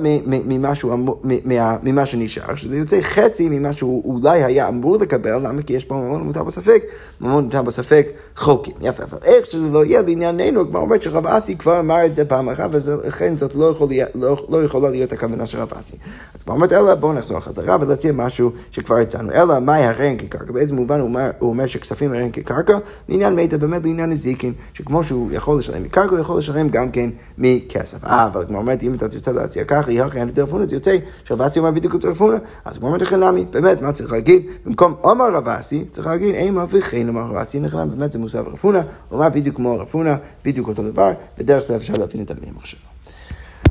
ממה 1.83 2.07
שנשאר, 2.07 2.57
שזה 2.57 2.77
יוצא 2.77 3.01
חצי 3.03 3.49
ממה 3.51 3.73
שהוא 3.73 4.15
אולי 4.15 4.45
היה 4.45 4.69
אמור 4.69 4.97
לקבל, 4.97 5.31
למה? 5.43 5.63
כי 5.63 5.73
יש 5.73 5.85
פה 5.85 5.95
ממון 5.95 6.23
מותר 6.23 6.43
בספק, 6.43 6.83
ממון 7.21 7.45
מותר 7.45 7.63
בספק 7.63 8.07
חוקים. 8.37 8.75
יפה, 8.81 9.03
אבל 9.03 9.19
איך 9.25 9.47
שזה 9.47 9.71
לא 9.73 9.85
יהיה 9.85 10.03
לענייננו, 10.03 10.69
כמו 10.71 10.79
אומרת 10.79 11.03
שרב 11.03 11.27
אסי 11.27 11.57
כבר 11.57 11.81
אמר 11.81 12.07
את 12.07 12.17
זה 12.17 12.25
פעם 12.25 12.49
אחת, 12.49 12.71
ולכן 12.73 13.37
זאת 13.37 13.55
לא, 13.55 13.71
יכול, 13.71 13.89
לא, 14.15 14.47
לא 14.49 14.65
יכולה 14.65 14.91
להיות 14.91 15.13
הכוונה 15.13 15.47
של 15.47 15.59
רב 15.59 15.73
אסי. 15.79 15.97
אז 16.35 16.43
כמו 16.43 16.55
אומרת, 16.55 16.73
אלא 16.73 16.95
בואו 16.95 17.13
נחזור 17.13 17.41
חזרה 17.41 17.77
ולהציע 17.81 18.13
משהו 18.13 18.51
שכבר 18.71 18.97
הצענו. 18.97 19.33
אלא 19.33 19.61
מהי 19.61 19.85
הרן 19.85 20.17
כקרקע? 20.17 20.53
באיזה 20.53 20.75
מובן 20.75 21.01
הוא 21.01 21.09
אומר, 21.09 21.31
הוא 21.39 21.49
אומר 21.49 21.67
שכספים 21.67 22.13
הרן 22.13 22.31
כקרקע? 22.31 22.79
לעניין 23.09 23.37
מתה, 23.37 23.59
באמת 23.59 23.85
לעניין 23.85 24.11
נזיקין, 24.11 24.53
שכמו 24.75 25.05
שהוא 25.05 25.33
יכול 25.33 25.59
לשלם 25.59 25.83
מקרקע, 25.83 26.11
הוא 26.11 26.19
יכול 26.19 26.39
לשלם 26.39 26.69
גם 26.69 26.91
כן 26.91 27.11
מכסף. 27.39 28.05
אה, 28.05 28.27
אבל 28.27 28.46
כמו 28.47 28.59
אומרת, 28.59 28.83
אם 28.83 28.95
אתה 28.95 29.09
תרצה 29.09 29.33
להציע 29.33 29.65
ככה, 29.65 29.93
יהיה 29.93 30.07
לכם 30.07 30.29
טלפונה, 30.35 30.67
זה 30.67 30.77
יוצא 30.77 30.97
שרב 31.25 31.43
אסי 31.43 31.59
אומר 31.59 31.71
בדיוק 31.71 31.97
טלפונה, 31.97 32.39
אז 32.65 32.79
כמו 32.79 32.87
אומרת 32.87 33.03
לכם 33.03 33.17
נמי, 33.17 33.45
באמת, 33.51 33.83
מה 33.83 33.93
צריך 33.93 34.13
להגיד? 34.13 34.47
במקום 34.67 34.95
עומר 35.01 35.35
רב 35.35 35.49
אסי, 35.49 35.85
צריך 35.91 36.07
להגיד 36.07 36.35
אימה 36.35 36.65
וכן 36.69 37.09
אמר 37.09 37.23
רב 37.23 37.37
אסי 37.37 37.61
נכנם, 37.61 37.91
באמת 37.91 38.13
זה 38.13 38.19
מוסף 38.19 38.47
רפונה, 38.47 38.83
הוא 39.09 39.19
אמר 39.19 39.29
בדיוק 39.29 39.57
כמו 39.57 39.79
רפונה, 39.79 40.17
בדיוק 40.45 40.69
אותו 40.69 40.83
דבר, 40.83 41.13
ודרך 41.39 41.67
זה 41.67 41.77
אפשר 41.77 41.93
להבין 41.93 42.23
את 42.23 42.31
המימח 42.31 42.65
שלו. 42.65 42.81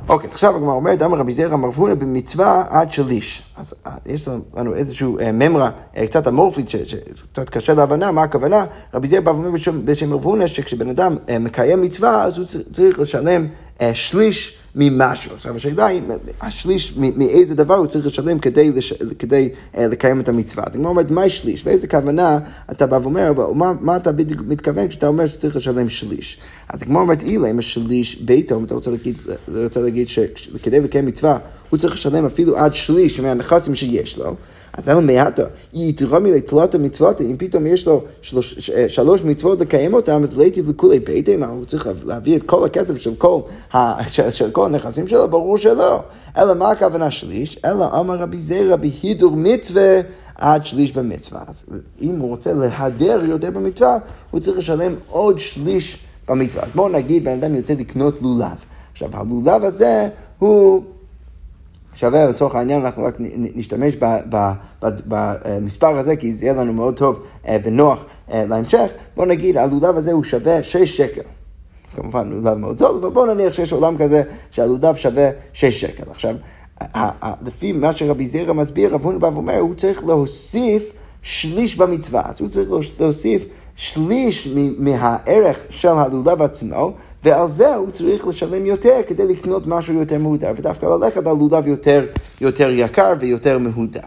אוקיי, 0.10 0.27
אז 0.27 0.34
עכשיו 0.34 0.55
הגמרא 0.55 0.74
אומרת, 0.74 1.01
אמר 1.01 1.17
רבי 1.17 1.34
זרע 1.34 1.58
מרפונה 1.58 1.96
במצווה 1.96 2.63
עד 2.70 2.91
שליש. 2.91 3.44
אז 3.58 3.74
אה, 3.88 3.91
יש 4.05 4.27
לנו 4.58 4.74
איזשהו 4.74 5.20
אה, 5.20 5.32
ממרה 5.32 5.70
אה, 5.98 6.08
קצת 6.08 6.27
אמורפית, 6.27 6.70
שקצת 6.70 7.50
קשה 7.50 7.74
להבנה, 7.74 8.12
מה 8.12 8.24
הכוונה? 8.24 8.65
רבי 8.94 9.08
זרע 9.08 9.20
בא 9.20 9.29
ואומר 9.29 9.51
בשם 9.86 10.10
מרפונה, 10.10 10.48
שכשבן 10.48 10.89
אדם 10.89 11.17
מקיים 11.39 11.82
מצווה, 11.82 12.24
אז 12.24 12.38
הוא 12.38 12.46
צריך 12.72 13.00
לשלם 13.00 13.48
שליש. 13.94 14.60
ממשהו. 14.75 15.36
עכשיו 15.36 15.55
השאלה 15.55 15.86
היא, 15.86 16.01
השליש, 16.41 16.94
מאיזה 16.98 17.55
דבר 17.55 17.75
הוא 17.75 17.88
צריך 17.88 18.05
לשלם 18.05 18.39
כדי, 18.39 18.72
לש, 18.72 18.94
כדי 19.20 19.50
uh, 19.74 19.79
לקיים 19.79 20.20
את 20.20 20.29
המצווה. 20.29 20.63
אז 20.67 20.75
הגמרא 20.75 20.89
אומרת, 20.89 21.12
מה 21.12 21.29
שליש? 21.29 21.63
באיזה 21.63 21.88
כוונה 21.88 22.39
אתה 22.72 22.88
בא 22.88 23.00
ואומר, 23.03 23.34
מה, 23.53 23.74
מה 23.82 23.96
אתה 23.96 24.12
בדיוק 24.12 24.41
מתכוון 24.48 24.88
כשאתה 24.88 25.08
אומר 25.08 25.28
שצריך 25.28 25.56
לשלם 25.56 25.89
שליש? 25.89 26.39
אז 26.69 26.82
הגמרא 26.82 27.02
אומרת, 27.02 27.21
אילה, 27.21 27.52
אם 27.52 27.60
השליש 27.60 28.15
ביתו, 28.15 28.58
אם 28.58 28.63
אתה 28.63 28.73
רוצה 28.73 28.91
להגיד, 28.91 29.17
רוצה 29.63 29.82
להגיד 29.82 30.08
שכדי 30.08 30.80
לקיים 30.80 31.06
מצווה, 31.06 31.38
הוא 31.69 31.80
צריך 31.80 31.93
לשלם 31.93 32.26
אפילו 32.26 32.58
עד 32.58 32.76
שליש 32.76 33.19
מהנכסים 33.19 33.76
שיש 33.76 34.17
לו. 34.17 34.36
אז 34.78 34.90
אין 34.90 35.08
מעטה, 35.08 35.44
יתרומי 35.74 36.32
לתלת 36.32 36.76
המצוות, 36.76 37.22
אם 37.22 37.36
פתאום 37.38 37.68
יש 37.68 37.88
לו 37.88 38.04
שלוש, 38.22 38.70
שלוש 38.88 39.24
מצוות 39.24 39.60
לקיים 39.60 39.94
אותם, 39.94 40.24
אז 40.24 40.38
להיטיב 40.38 40.70
לכולי 40.70 41.00
ביתם, 41.00 41.44
הוא 41.44 41.66
צריך 41.66 41.88
להביא 42.06 42.38
את 42.38 42.44
כל 42.44 42.66
הכסף 42.66 42.98
של 42.98 43.16
כל, 43.16 43.40
של, 44.08 44.32
של 44.32 44.52
כל 44.52 44.66
הנכסים 44.66 45.08
שלו, 45.08 45.30
ברור 45.30 45.58
שלא. 45.58 46.00
אלא 46.38 46.54
מה 46.54 46.72
הכוונה 46.72 47.12
שליש? 47.12 47.60
אלא 47.66 48.00
אמר 48.00 48.16
רבי 48.16 48.42
זרע 48.42 48.76
בהידור 48.76 49.34
מצווה 49.36 50.02
עד 50.36 50.66
שליש 50.66 50.92
במצווה. 50.92 51.42
אז 51.48 51.64
אם 52.02 52.20
הוא 52.20 52.30
רוצה 52.30 52.54
להדר 52.54 53.22
יותר 53.26 53.52
במצווה, 53.52 53.98
הוא 54.32 54.40
צריך 54.40 54.58
לשלם 54.58 54.94
עוד 55.10 55.40
שליש 55.40 55.98
במצווה. 56.28 56.64
אז 56.64 56.72
בואו 56.76 56.90
נגיד, 56.90 57.24
בן 57.24 57.32
אדם 57.32 57.56
יוצא 57.56 57.74
לקנות 57.74 58.22
לולב. 58.22 58.66
עכשיו, 58.92 59.10
הלולב 59.14 59.64
הזה 59.64 60.08
הוא... 60.40 60.84
שווה 61.95 62.25
לצורך 62.25 62.55
העניין, 62.55 62.81
אנחנו 62.86 63.03
רק 63.03 63.15
נשתמש 63.55 63.97
במספר 64.81 65.97
הזה, 65.97 66.15
כי 66.15 66.34
זה 66.34 66.45
יהיה 66.45 66.53
לנו 66.53 66.73
מאוד 66.73 66.97
טוב 66.97 67.19
אה, 67.47 67.58
ונוח 67.63 68.05
אה, 68.31 68.45
להמשך. 68.45 68.91
בואו 69.15 69.27
נגיד, 69.27 69.58
הלולב 69.58 69.97
הזה 69.97 70.12
הוא 70.12 70.23
שווה 70.23 70.63
6 70.63 70.97
שקל. 70.97 71.21
כמובן, 71.95 72.29
לולב 72.29 72.58
מאוד 72.58 72.77
זול, 72.77 72.97
אבל 73.01 73.10
בואו 73.10 73.34
נניח 73.34 73.53
שיש 73.53 73.73
עולם 73.73 73.97
כזה 73.97 74.23
שהלולב 74.51 74.95
שווה 74.95 75.29
6 75.53 75.81
שקל. 75.81 76.03
עכשיו, 76.12 76.36
לפי 77.45 77.71
מה 77.71 77.93
שרבי 77.93 78.27
זירא 78.27 78.53
מסביר, 78.53 78.93
רב 78.93 79.03
הונא 79.03 79.17
בא 79.17 79.27
ואומר, 79.27 79.58
הוא 79.58 79.75
צריך 79.75 80.05
להוסיף 80.05 80.91
שליש 81.21 81.75
במצווה. 81.75 82.21
אז 82.25 82.41
הוא 82.41 82.49
צריך 82.49 82.69
להוסיף 82.99 83.45
שליש 83.75 84.47
מהערך 84.77 85.65
של 85.69 85.88
הלולב 85.88 86.41
עצמו, 86.41 86.91
ועל 87.26 87.50
זה 87.50 87.76
הוא 87.76 87.92
צריך 87.92 88.28
לשלם 88.28 88.66
יותר 88.66 89.00
כדי 89.08 89.28
לקנות 89.28 89.68
משהו 89.68 89.94
יותר 89.94 90.18
מהודר, 90.18 90.52
ודווקא 90.56 90.86
ללכת 90.86 91.28
על 91.28 91.38
לולב 91.38 91.68
יותר, 91.68 92.06
יותר 92.42 92.70
יקר 92.72 93.14
ויותר 93.20 93.58
מהודר. 93.58 94.00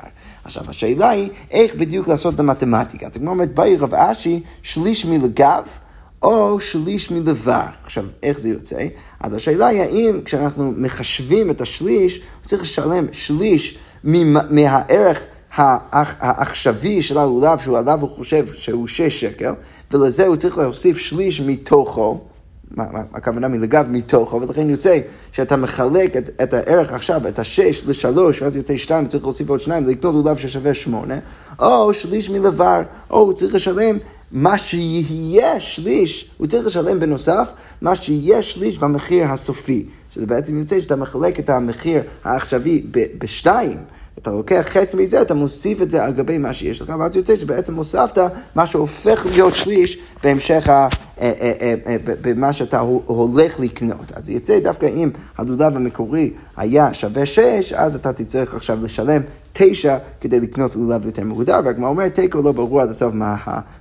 עכשיו, 0.45 0.65
השאלה 0.69 1.11
היא, 1.11 1.31
איך 1.51 1.75
בדיוק 1.75 2.09
לעשות 2.09 2.35
את 2.35 2.41
המתמטיקה? 2.41 3.07
אז 3.07 3.17
כמו 3.17 3.31
אומרת, 3.31 3.55
באי 3.55 3.77
רב 3.77 3.95
אשי, 3.95 4.43
שליש 4.63 5.05
מלגב, 5.05 5.63
או 6.23 6.61
שליש 6.61 7.11
מלבר. 7.11 7.65
עכשיו, 7.85 8.05
איך 8.23 8.39
זה 8.39 8.49
יוצא? 8.49 8.87
אז 9.21 9.35
השאלה 9.35 9.67
היא, 9.67 9.81
האם 9.81 10.21
כשאנחנו 10.25 10.73
מחשבים 10.77 11.51
את 11.51 11.61
השליש, 11.61 12.17
הוא 12.17 12.49
צריך 12.49 12.63
לשלם 12.63 13.07
שליש 13.13 13.79
מהערך 14.51 15.27
העכשווי 15.55 17.03
של 17.03 17.19
הלולב, 17.19 17.59
שהוא 17.59 17.79
עליו 17.79 18.01
הוא 18.01 18.11
חושב 18.17 18.47
שהוא 18.55 18.87
שש 18.87 19.21
שקל, 19.21 19.53
ולזה 19.91 20.27
הוא 20.27 20.37
צריך 20.37 20.59
להוסיף 20.59 20.99
שליש 20.99 21.41
מתוכו. 21.41 22.28
הכוונה 23.15 23.49
מלגב 23.49 23.87
מתוכו, 23.91 24.41
ולכן 24.41 24.71
יוצא 24.71 24.99
שאתה 25.33 25.57
מחלק 25.57 26.17
את, 26.17 26.43
את 26.43 26.55
הערך 26.55 26.93
עכשיו, 26.93 27.29
את 27.29 27.39
השש 27.39 27.83
לשלוש, 27.87 28.43
ואז 28.43 28.57
יוצא 28.57 28.77
שתיים, 28.77 29.07
צריך 29.07 29.25
להוסיף 29.25 29.51
עוד 29.51 29.61
שניים, 29.61 29.87
לקנות 29.87 30.15
לולב 30.15 30.37
ששווה 30.37 30.75
שמונה, 30.75 31.19
או 31.59 31.95
שליש 31.95 32.31
מלבר, 32.31 32.81
או 33.11 33.19
הוא 33.19 33.33
צריך 33.33 33.55
לשלם 33.55 33.99
מה 34.33 34.59
שיהיה 34.59 35.61
שליש, 35.61 36.31
הוא 36.39 36.47
צריך 36.47 36.67
לשלם 36.67 37.01
בנוסף 37.01 37.49
מה 37.83 37.95
שיהיה 37.95 38.43
שליש 38.43 38.79
במחיר 38.79 39.25
הסופי, 39.25 39.87
שזה 40.11 40.27
בעצם 40.27 40.59
יוצא 40.59 40.81
שאתה 40.81 40.97
מחלק 40.97 41.41
את 41.41 41.51
המחיר 41.51 42.03
העכשווי 42.25 42.87
בשתיים. 43.19 43.79
אתה 44.23 44.31
לוקח 44.31 44.67
חצי 44.69 44.97
מזה, 44.97 45.23
אתה 45.23 45.35
מוסיף 45.35 45.83
את 45.83 45.91
זה 45.91 46.05
על 46.05 46.13
גבי 46.13 46.39
מה 46.39 46.55
שיש 46.55 46.83
לך, 46.83 46.93
ואז 46.99 47.17
יוצא 47.17 47.37
שבעצם 47.37 47.75
הוספת 47.75 48.19
מה 48.55 48.67
שהופך 48.67 49.27
להיות 49.27 49.55
שליש 49.55 49.99
בהמשך, 50.23 50.69
ה, 50.69 50.89
אה, 51.21 51.97
במה 52.05 52.53
שאתה 52.53 52.81
הולך 53.07 53.61
לקנות. 53.61 54.13
אז 54.15 54.29
יצא 54.29 54.59
דווקא 54.59 54.87
אם 54.87 55.11
הדולב 55.39 55.77
המקורי 55.77 56.33
היה 56.57 56.95
שווה 56.95 57.27
6, 57.27 57.73
אז 57.73 57.95
אתה 57.95 58.13
תצטרך 58.13 58.55
עכשיו 58.55 58.79
לשלם 58.83 59.23
תשע 59.53 59.97
כדי 60.21 60.41
לקנות 60.41 60.77
לולב 60.77 61.07
יותר 61.07 61.23
מגודר, 61.23 61.61
והגמרא 61.65 61.89
אומרת, 61.89 62.15
תיקו 62.15 62.43
לא 62.43 62.53
ברור 62.53 62.81
עד 62.81 62.91
הסוף 62.91 63.15
מה 63.15 63.37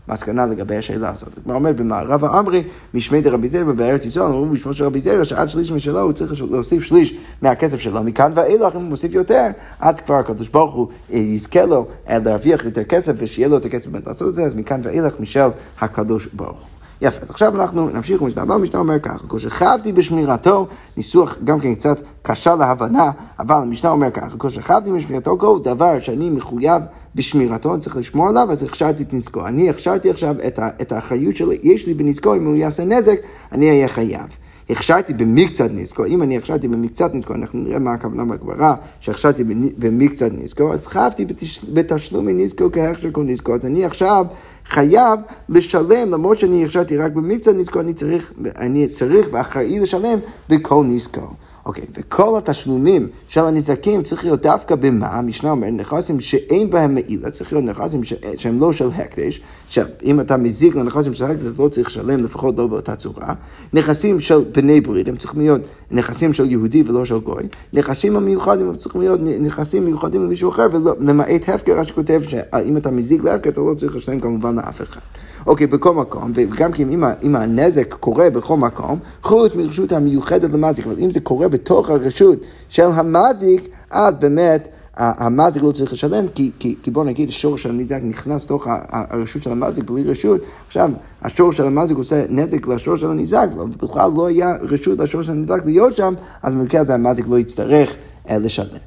המסקנה 0.08 0.46
לגבי 0.46 0.76
השאלה 0.76 1.10
הזאת. 1.10 1.38
הגמרא 1.38 1.56
אומרת, 1.56 1.76
במערב 1.76 2.26
האמרי, 2.26 2.64
משמי 2.94 3.22
דרבי 3.22 3.50
זרע 3.50 3.72
בארץ 3.72 4.06
ישראל, 4.06 4.26
אמרו 4.26 4.46
בשמו 4.46 4.74
של 4.74 4.84
רבי 4.84 5.02
זרע, 5.02 5.26
שעד 5.26 5.50
שליש 5.50 5.72
משלו 5.72 6.00
הוא 6.00 6.12
צריך 6.12 6.42
להוסיף 6.52 6.84
שליש 6.84 7.18
מהכסף 7.42 7.80
שלו, 7.80 8.04
מכאן 8.04 8.32
ואילך 8.36 8.76
אם 8.76 8.82
הוא 8.82 8.90
מוסיף 8.90 9.14
יותר, 9.14 9.48
עד 9.80 10.02
כבר 10.02 10.16
הקדוש 10.16 10.50
ברוך 10.50 10.76
הוא 10.76 10.88
יזכה 11.10 11.66
לו 11.66 11.88
להרוויח 12.10 12.66
יותר 12.66 12.84
כסף 12.84 13.14
ושיהיה 13.18 13.48
לו 13.48 13.58
את 13.58 13.66
הכסף 13.66 13.90
לעשות 14.08 14.30
את 14.30 14.36
זה, 14.36 14.44
אז 14.44 14.56
מכאן 14.56 14.82
ואילך 14.84 15.20
משל 15.20 15.50
הקדוש 15.82 16.28
ברוך 16.34 16.60
הוא. 16.60 16.77
יפה, 17.02 17.22
אז 17.22 17.30
עכשיו 17.30 17.62
אנחנו 17.62 17.90
נמשיך 17.90 18.22
במשנה 18.22 18.42
הבאה, 18.42 18.56
המשנה 18.56 18.80
אומר 18.80 19.00
ככה, 19.00 19.28
כל 19.28 19.40
שכבתי 19.40 19.92
בשמירתו, 19.92 20.68
ניסוח 20.98 21.38
גם 21.44 21.60
כן 21.60 21.76
קצת 21.76 22.02
קשה 22.22 22.56
להבנה, 22.56 23.12
אבל 23.40 23.56
המשנה 23.56 23.90
אומר 23.90 24.12
ככה, 24.12 24.38
כל 24.38 24.50
שכבתי 24.50 24.92
בשמירתו, 24.92 25.38
כל 25.38 25.60
דבר 25.64 26.00
שאני 26.00 26.30
מחויב 26.30 26.82
בשמירתו, 27.16 27.74
אני 27.74 27.82
צריך 27.82 27.98
לשמור 27.98 28.30
עליו, 28.30 28.52
אז 28.52 28.64
הכשרתי 28.64 29.04
את 29.04 29.14
נזקו. 29.14 29.48
אני 29.48 29.70
הכשרתי 29.70 30.10
עכשיו 30.10 30.36
את, 30.48 30.60
את 30.82 30.92
האחריות 30.92 31.36
שלי, 31.36 31.58
יש 31.64 31.88
לי 31.88 31.94
בנזקו, 31.94 32.36
אם 32.36 32.46
הוא 32.46 32.56
יעשה 32.56 32.86
נזק, 32.86 33.20
אני 33.52 33.70
אהיה 33.70 33.88
חייב. 33.88 34.28
הכשרתי 34.70 35.14
במקצת 35.14 35.72
ניסקו, 35.72 36.06
אם 36.06 36.24
אני 36.24 36.38
הכשרתי 36.38 36.68
במקצת 36.68 37.14
ניסקו, 37.14 37.34
אנחנו 37.34 37.60
נראה 37.60 37.80
מה 37.80 37.94
הכוונה 37.94 38.26
בגמרא, 38.26 38.74
שהכשרתי 39.00 39.44
במקצת 39.78 40.32
ניסקו, 40.32 40.74
אז 40.74 40.88
חייבתי 40.88 41.26
בתשלומי 41.74 42.34
ניסקו 42.34 42.72
כהכשר 42.72 43.12
כל 43.12 43.24
ניסקו, 43.24 43.56
אז 43.56 43.66
אני 43.66 43.86
עכשיו 43.86 44.26
חייב 44.70 45.20
לשלם, 45.50 46.12
למרות 46.12 46.38
שאני 46.38 46.66
הכשרתי 46.66 46.98
רק 46.98 47.12
במקצת 47.12 47.54
ניסקו, 47.56 47.80
אני 47.80 47.94
צריך, 47.94 48.34
אני 48.58 48.88
צריך 48.88 49.28
ואחראי 49.32 49.80
לשלם 49.80 50.20
בכל 50.50 50.84
ניסקו. 50.86 51.28
אוקיי, 51.68 51.84
okay, 51.84 52.00
וכל 52.00 52.38
התשלומים 52.38 53.08
של 53.28 53.46
הנזקים 53.46 54.04
צריך 54.04 54.26
להיות 54.26 54.42
דווקא 54.42 54.76
במה? 54.76 55.08
המשנה 55.08 55.52
אומרת, 55.52 55.74
נכסים 55.74 56.20
שאין 56.20 56.70
בהם 56.70 56.94
מעילה, 56.96 57.30
צריך 57.30 57.54
להיות 57.54 57.66
נכסים 57.66 58.04
ש... 58.04 58.14
שהם 58.38 58.60
לא 58.60 58.74
של 58.74 58.90
הקדש, 58.96 59.42
שאם 59.70 60.20
אתה 60.20 60.38
מזיק 60.38 60.76
לנכסים 60.76 61.14
של 61.14 61.26
הקדש, 61.26 61.48
אתה 61.48 61.64
לא 61.64 61.70
צריך 61.70 61.88
לשלם, 61.88 62.24
לפחות 62.24 62.60
לא 62.60 62.68
באותה 62.68 62.96
צורה. 62.96 63.34
נכסים 63.74 64.20
של 64.20 64.46
בני 64.52 64.82
ברית, 64.82 65.08
הם 65.08 65.18
צריכים 65.18 65.40
להיות 65.40 65.62
נכסים 65.92 66.34
של 66.34 66.52
יהודי 66.52 66.84
ולא 66.88 67.06
של 67.06 67.20
גוי. 67.20 67.44
נכסים 67.74 68.16
המיוחדים, 68.16 68.70
הם 68.70 68.76
צריכים 68.76 69.02
להיות 69.02 69.20
נכסים 69.40 69.86
מיוחדים 69.86 70.24
למישהו 70.24 70.50
אחר, 70.50 70.68
ולמעט 70.72 71.50
הפקר, 71.50 71.84
שכותב 71.84 72.22
שאם 72.28 72.78
אתה 72.78 72.92
מזיק 72.92 73.24
להפקר, 73.24 73.50
אתה 73.50 73.62
לא 73.62 73.74
צריך 73.78 73.96
לשלם 73.96 74.20
כמובן 74.20 74.56
לאף 74.56 74.82
אחד. 74.82 75.02
אוקיי, 75.48 75.68
בכל 75.68 75.94
מקום, 75.94 76.32
וגם 76.36 76.72
אם, 76.80 77.04
אם 77.24 77.36
הנזק 77.36 77.94
קורה 77.94 78.30
בכל 78.30 78.58
מקום, 78.58 79.00
חוץ 79.24 79.56
מרשות 79.56 79.92
המיוחדת 79.92 80.54
למזיק, 80.54 80.88
אבל 80.88 80.96
אם 81.00 81.12
זה 81.12 81.20
קורה 81.20 81.48
בתוך 81.58 81.90
הרשות 81.90 82.46
של 82.70 82.92
המזיק, 82.94 83.70
אז 83.92 84.18
באמת... 84.18 84.68
המזיק 85.00 85.64
לא 85.64 85.72
צריך 85.72 85.94
לשלם, 85.94 86.28
כי, 86.36 86.52
כי, 86.60 86.76
כי 86.84 86.92
בוא 86.92 87.04
נגיד, 87.04 87.30
השור 87.30 87.58
של 87.58 87.70
המזיק 87.70 88.04
נכנס 88.04 88.46
לתוך 88.46 88.68
הרשות 88.92 89.42
של 89.42 89.52
המזיק 89.52 89.90
בלי 89.90 90.04
רשות, 90.04 90.42
עכשיו, 90.68 90.92
השור 91.22 91.52
של 91.52 91.64
המזיק 91.64 91.98
עושה 91.98 92.24
נזק 92.30 92.68
לשור 92.68 92.96
של 92.96 93.12
הנזק, 93.12 93.48
ובכלל 93.58 94.12
לא 94.16 94.28
היה 94.28 94.54
רשות 94.62 95.00
לשור 95.00 95.22
של 95.22 95.32
הנזק 95.32 95.66
להיות 95.66 95.96
שם, 95.96 96.14
אז 96.44 96.56
במקרה 96.56 96.82
הזה 96.82 96.94
המזיק 96.94 97.26
לא 97.28 97.40
יצטרך 97.40 97.96
אה, 98.30 98.38
לשלם. 98.38 98.78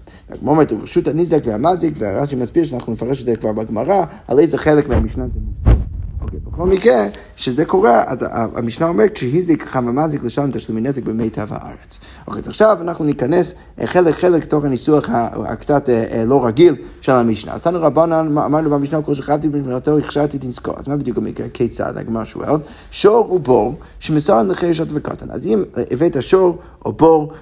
כמו 0.40 0.50
אומרת, 0.50 0.72
רשות 0.82 1.08
הנזק 1.08 1.38
והמזיק, 1.44 1.94
והרש"י 1.98 2.36
מסביר 2.36 2.64
שאנחנו 2.64 2.92
נפרש 2.92 3.20
את 3.20 3.26
זה 3.26 3.36
כבר 3.36 3.52
בגמרא, 3.52 4.04
על 4.28 4.38
איזה 4.38 4.58
חלק 4.58 4.88
מהמשנה 4.88 5.24
זה 5.32 5.38
מוסר. 5.40 5.80
בכל 6.52 6.66
מקרה, 6.66 7.06
שזה 7.40 7.64
קורה, 7.64 8.02
אז 8.06 8.26
המשנה 8.32 8.88
אומרת, 8.88 9.14
כשהזיק 9.14 9.66
חממה 9.66 10.08
זיק 10.08 10.24
לשלם 10.24 10.50
תשלומי 10.50 10.80
נזק 10.80 11.02
במיטב 11.02 11.46
הארץ. 11.50 11.98
אוקיי, 12.26 12.42
עכשיו 12.46 12.78
אנחנו 12.80 13.04
ניכנס 13.04 13.54
אה, 13.80 13.86
חלק 13.86 14.14
חלק 14.14 14.44
תוך 14.44 14.64
הניסוח 14.64 15.08
הקצת 15.12 15.88
אה, 15.88 16.04
אה, 16.12 16.24
לא 16.24 16.46
רגיל 16.46 16.76
של 17.00 17.12
המשנה. 17.12 17.52
אז 17.52 17.62
תנו 17.62 17.82
רבנן, 17.82 18.38
אמרנו 18.38 18.70
במשנה, 18.70 19.02
כל 19.02 19.14
שחייבתי 19.14 19.48
במרתו, 19.48 19.98
הכשרתי 19.98 20.38
תנזקו. 20.38 20.72
אז 20.76 20.88
מה 20.88 20.96
בדיוק 20.96 21.18
המקרה? 21.18 21.48
כיצד? 21.48 21.96
הגמר 21.96 22.24
שואל. 22.24 22.56
שור 22.90 23.32
ובור 23.32 23.74
שמסרן 23.98 24.48
לחרשת 24.48 24.86
וקטן. 24.88 25.30
אז 25.30 25.46
אם 25.46 25.62
הבאת 25.90 26.22
שור 26.22 26.58
או 26.84 26.92
בור 26.92 27.32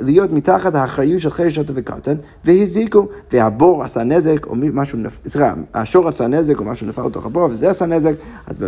להיות 0.00 0.32
מתחת 0.32 0.74
האחריות 0.74 1.20
של 1.20 1.30
חרשת 1.30 1.64
וקטן, 1.74 2.14
והזיקו, 2.44 3.08
והבור 3.32 3.84
עשה 3.84 4.04
נזק, 4.04 4.46
או 4.46 4.54
משהו, 4.56 4.98
סליחה, 5.26 5.54
השור 5.74 6.08
עשה 6.08 6.26
נזק, 6.26 6.60
או 6.60 6.64
משהו 6.64 6.86
נפל 6.86 7.06
לתוך 7.06 7.26
הבור, 7.26 7.48
וזה 7.50 7.70
עשה 7.70 7.86
נזק, 7.86 8.12
אז 8.46 8.64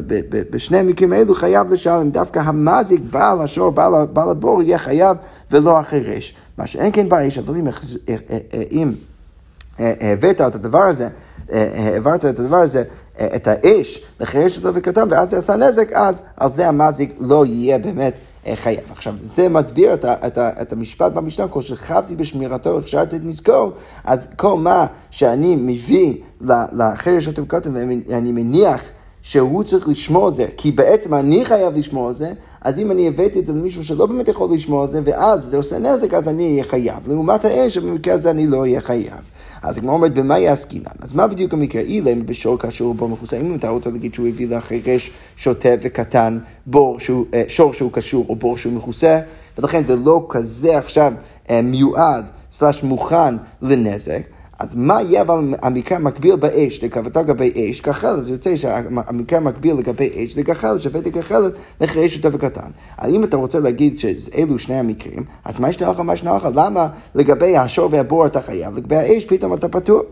בשני 0.50 0.67
המקרים 0.76 1.12
האלו 1.12 1.34
חייב 1.34 1.72
לשלם, 1.72 2.10
דווקא 2.10 2.38
המזיק, 2.38 3.00
בעל 3.10 3.40
השור, 3.40 3.70
בעל, 3.70 3.92
בעל 4.12 4.30
הבור, 4.30 4.62
יהיה 4.62 4.78
חייב 4.78 5.16
ולא 5.50 5.78
החירש. 5.78 6.34
מה 6.58 6.66
שאין 6.66 6.92
כן 6.92 7.08
באש, 7.08 7.38
אבל 7.38 7.56
אם, 7.56 7.66
אם 8.70 8.92
הבאת 9.78 10.40
את 10.40 10.54
הדבר 10.54 10.82
הזה, 10.82 11.08
העברת 11.48 12.24
את 12.24 12.38
הדבר 12.38 12.56
הזה, 12.56 12.82
את 13.16 13.48
האש, 13.48 14.00
לחירש 14.20 14.56
אותו 14.56 14.70
וקטן, 14.74 15.08
ואז 15.10 15.30
זה 15.30 15.38
עשה 15.38 15.56
נזק, 15.56 15.92
אז 15.92 16.22
על 16.36 16.48
זה 16.48 16.68
המזיק 16.68 17.14
לא 17.18 17.46
יהיה 17.46 17.78
באמת 17.78 18.18
חייב. 18.54 18.80
עכשיו, 18.92 19.14
זה 19.20 19.48
מסביר 19.48 19.94
את, 19.94 20.04
את, 20.04 20.38
את 20.38 20.72
המשפט 20.72 21.12
במשנה, 21.12 21.48
כל 21.48 21.60
שכבתי 21.60 22.16
בשמירתו, 22.16 22.78
הכשרתי 22.78 23.16
את 23.16 23.20
נזקו, 23.24 23.70
אז 24.04 24.28
כל 24.36 24.58
מה 24.58 24.86
שאני 25.10 25.56
מביא 25.56 26.14
לחירש 26.72 27.26
אותו 27.26 27.42
וקטן, 27.42 27.76
ואני 27.76 28.32
מניח 28.32 28.82
שהוא 29.28 29.62
צריך 29.62 29.88
לשמור 29.88 30.26
על 30.26 30.32
זה, 30.32 30.46
כי 30.56 30.72
בעצם 30.72 31.14
אני 31.14 31.44
חייב 31.44 31.76
לשמור 31.76 32.08
על 32.08 32.14
זה, 32.14 32.32
אז 32.60 32.78
אם 32.78 32.90
אני 32.90 33.08
הבאתי 33.08 33.40
את 33.40 33.46
זה 33.46 33.52
למישהו 33.52 33.84
שלא 33.84 34.06
באמת 34.06 34.28
יכול 34.28 34.54
לשמור 34.54 34.82
על 34.82 34.90
זה, 34.90 35.00
ואז 35.04 35.42
זה 35.42 35.56
עושה 35.56 35.78
נזק, 35.78 36.14
אז 36.14 36.28
אני 36.28 36.50
אהיה 36.52 36.64
חייב. 36.64 37.08
לעומת 37.08 37.44
האש, 37.44 37.74
שבמקרה 37.74 38.14
הזה 38.14 38.30
אני 38.30 38.46
לא 38.46 38.60
אהיה 38.60 38.80
חייב. 38.80 39.20
אז 39.62 39.78
הגמרא 39.78 39.94
אומרת, 39.94 40.14
במה 40.14 40.38
יעסקינן? 40.38 40.84
אז 41.00 41.12
מה 41.12 41.26
בדיוק 41.26 41.54
המקרה? 41.54 41.82
אילם 41.82 42.26
בשור 42.26 42.58
קשור 42.58 42.94
בו 42.94 43.08
מכוסה. 43.08 43.36
אם 43.36 43.54
אתה 43.54 43.68
רוצה 43.68 43.90
להגיד 43.90 44.14
שהוא 44.14 44.28
הביא 44.28 44.48
לחירש 44.48 45.10
שוטה 45.36 45.68
וקטן, 45.82 46.38
בור 46.66 47.00
שהוא, 47.00 47.26
אה, 47.34 47.42
שור 47.48 47.72
שהוא 47.72 47.92
קשור 47.92 48.26
או 48.28 48.36
בור 48.36 48.56
שהוא 48.56 48.72
מכוסה, 48.72 49.20
ולכן 49.58 49.84
זה 49.84 49.96
לא 49.96 50.26
כזה 50.28 50.78
עכשיו 50.78 51.12
אה, 51.50 51.62
מיועד, 51.62 52.24
סלש 52.52 52.82
מוכן 52.82 53.34
לנזק. 53.62 54.22
אז 54.58 54.74
מה 54.74 55.02
יהיה 55.02 55.20
אבל 55.22 55.54
המקרה 55.62 55.98
המקביל 55.98 56.36
באש, 56.36 56.84
לקבתה 56.84 57.22
לגבי 57.22 57.70
אש, 57.70 57.80
כחלת, 57.80 58.24
זה 58.24 58.32
יוצא 58.32 58.56
שהמקרה 58.56 59.38
המקביל 59.38 59.76
לגבי 59.76 60.10
אש 60.14 60.34
זה 60.34 60.44
כחלת, 60.44 60.80
שווה 60.80 61.00
כחלת 61.02 61.52
לחירש 61.80 62.16
יותר 62.16 62.28
וקטן. 62.32 62.70
אם 63.08 63.24
אתה 63.24 63.36
רוצה 63.36 63.60
להגיד 63.60 63.98
שאלו 63.98 64.58
שני 64.58 64.74
המקרים, 64.74 65.24
אז 65.44 65.60
מה 65.60 65.68
יש 65.68 65.82
לך, 65.82 66.00
מה 66.00 66.14
יש 66.14 66.24
לך, 66.24 66.48
למה 66.54 66.88
לגבי 67.14 67.56
השור 67.56 67.88
והבור 67.92 68.26
אתה 68.26 68.42
חייב, 68.42 68.76
לגבי 68.76 68.96
האש 68.96 69.24
פתאום 69.24 69.54
אתה 69.54 69.68
פטור? 69.68 70.02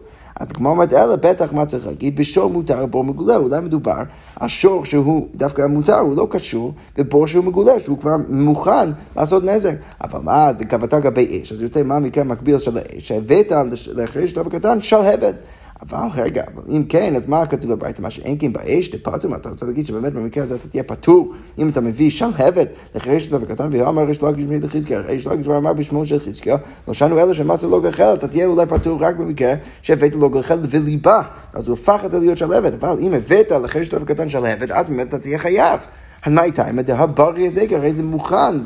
אז 0.41 0.49
כמו 0.53 0.69
אומרת, 0.69 0.93
אלא 0.93 1.17
בטח 1.17 1.53
מה 1.53 1.67
צריך 1.67 1.87
להגיד, 1.87 2.17
בשור 2.17 2.51
מותר, 2.51 2.87
בור 2.87 3.05
מגולה, 3.05 3.37
אולי 3.37 3.61
מדובר 3.61 4.03
על 4.37 4.49
שור 4.49 4.85
שהוא 4.85 5.29
דווקא 5.35 5.67
מותר, 5.67 5.99
הוא 5.99 6.17
לא 6.17 6.27
קשור, 6.31 6.73
ובור 6.99 7.27
שהוא 7.27 7.45
מגולה, 7.45 7.81
שהוא 7.81 7.99
כבר 7.99 8.17
מוכן 8.29 8.91
לעשות 9.17 9.45
נזק. 9.45 9.75
אבל 10.05 10.21
מה, 10.21 10.51
זה 10.59 10.65
קבעת 10.65 10.95
גבי 10.95 11.43
אש, 11.43 11.53
אז 11.53 11.63
יותר 11.63 11.85
מה 11.85 11.97
המקרה 11.97 12.25
המקביל 12.25 12.59
של 12.59 12.77
האש, 12.77 13.09
שהבאת 13.09 13.53
לחריש 13.87 14.33
טוב 14.33 14.47
וקטן, 14.47 14.83
שלהבת. 14.83 15.35
אבל 15.83 16.23
רגע, 16.23 16.45
אבל 16.55 16.63
אם 16.69 16.85
כן, 16.89 17.17
אז 17.17 17.27
מה 17.27 17.47
כתוב 17.47 17.73
בברייתא? 17.73 18.03
מה 18.03 18.11
שאין 18.11 18.37
כן 18.41 18.53
באש, 18.53 18.89
דפרטום, 18.89 19.35
אתה 19.35 19.49
רוצה 19.49 19.67
להגיד 19.67 19.87
שבאמת 19.87 20.13
במקרה 20.13 20.45
הזה 20.45 20.55
אתה 20.55 20.69
תהיה 20.69 20.83
פטור 20.83 21.33
אם 21.59 21.69
אתה 21.69 21.81
מביא 21.81 22.11
שלהבת 22.11 22.69
לחירש 22.95 23.27
אותו 23.27 23.41
וקטן, 23.41 23.69
והוא 23.73 23.89
אמר 23.89 24.11
יש 24.11 24.23
לגיש 24.23 24.45
בשמי 24.45 24.61
לחזקיה, 24.61 25.01
יש 25.09 25.27
לגיש 25.27 25.47
כבר 25.47 25.57
אמר 25.57 25.73
בשמו 25.73 26.07
של 26.07 26.21
חזקיה, 26.21 26.57
לא 26.89 26.95
שאנו 26.95 27.19
אלה 27.19 27.35
שמסר 27.35 27.67
לו 27.67 27.81
גחל, 27.81 28.15
אתה 28.15 28.29
תהיה 28.29 28.47
אולי 28.47 28.67
פטור 28.67 29.05
רק 29.05 29.17
במקרה 29.17 29.55
שהבאת 29.83 30.15
לו 30.15 30.31
גחל 30.31 30.59
וליבה, 30.71 31.23
אז 31.53 31.67
הוא 31.67 31.75
הפך 31.75 32.03
את 32.05 32.11
זה 32.11 32.19
להיות 32.19 32.39
שלהבת, 32.39 32.73
אבל 32.73 32.97
אם 33.01 33.15
הבאת 33.15 33.51
לחירש 33.51 33.87
אותו 33.87 34.03
וקטן 34.03 34.29
שלהבת, 34.29 34.71
אז 34.71 34.89
באמת 34.89 35.09
אתה 35.09 35.19
תהיה 35.19 35.39
חייב. 35.39 35.81
אז 36.25 36.33
מה 36.33 36.43
איתה? 36.43 36.71
אם 36.71 36.81
אתה 36.81 36.99
הברי 36.99 37.47
הזה, 37.47 37.65
הרי 37.71 37.93
זה 37.93 38.03
מוכן 38.03 38.61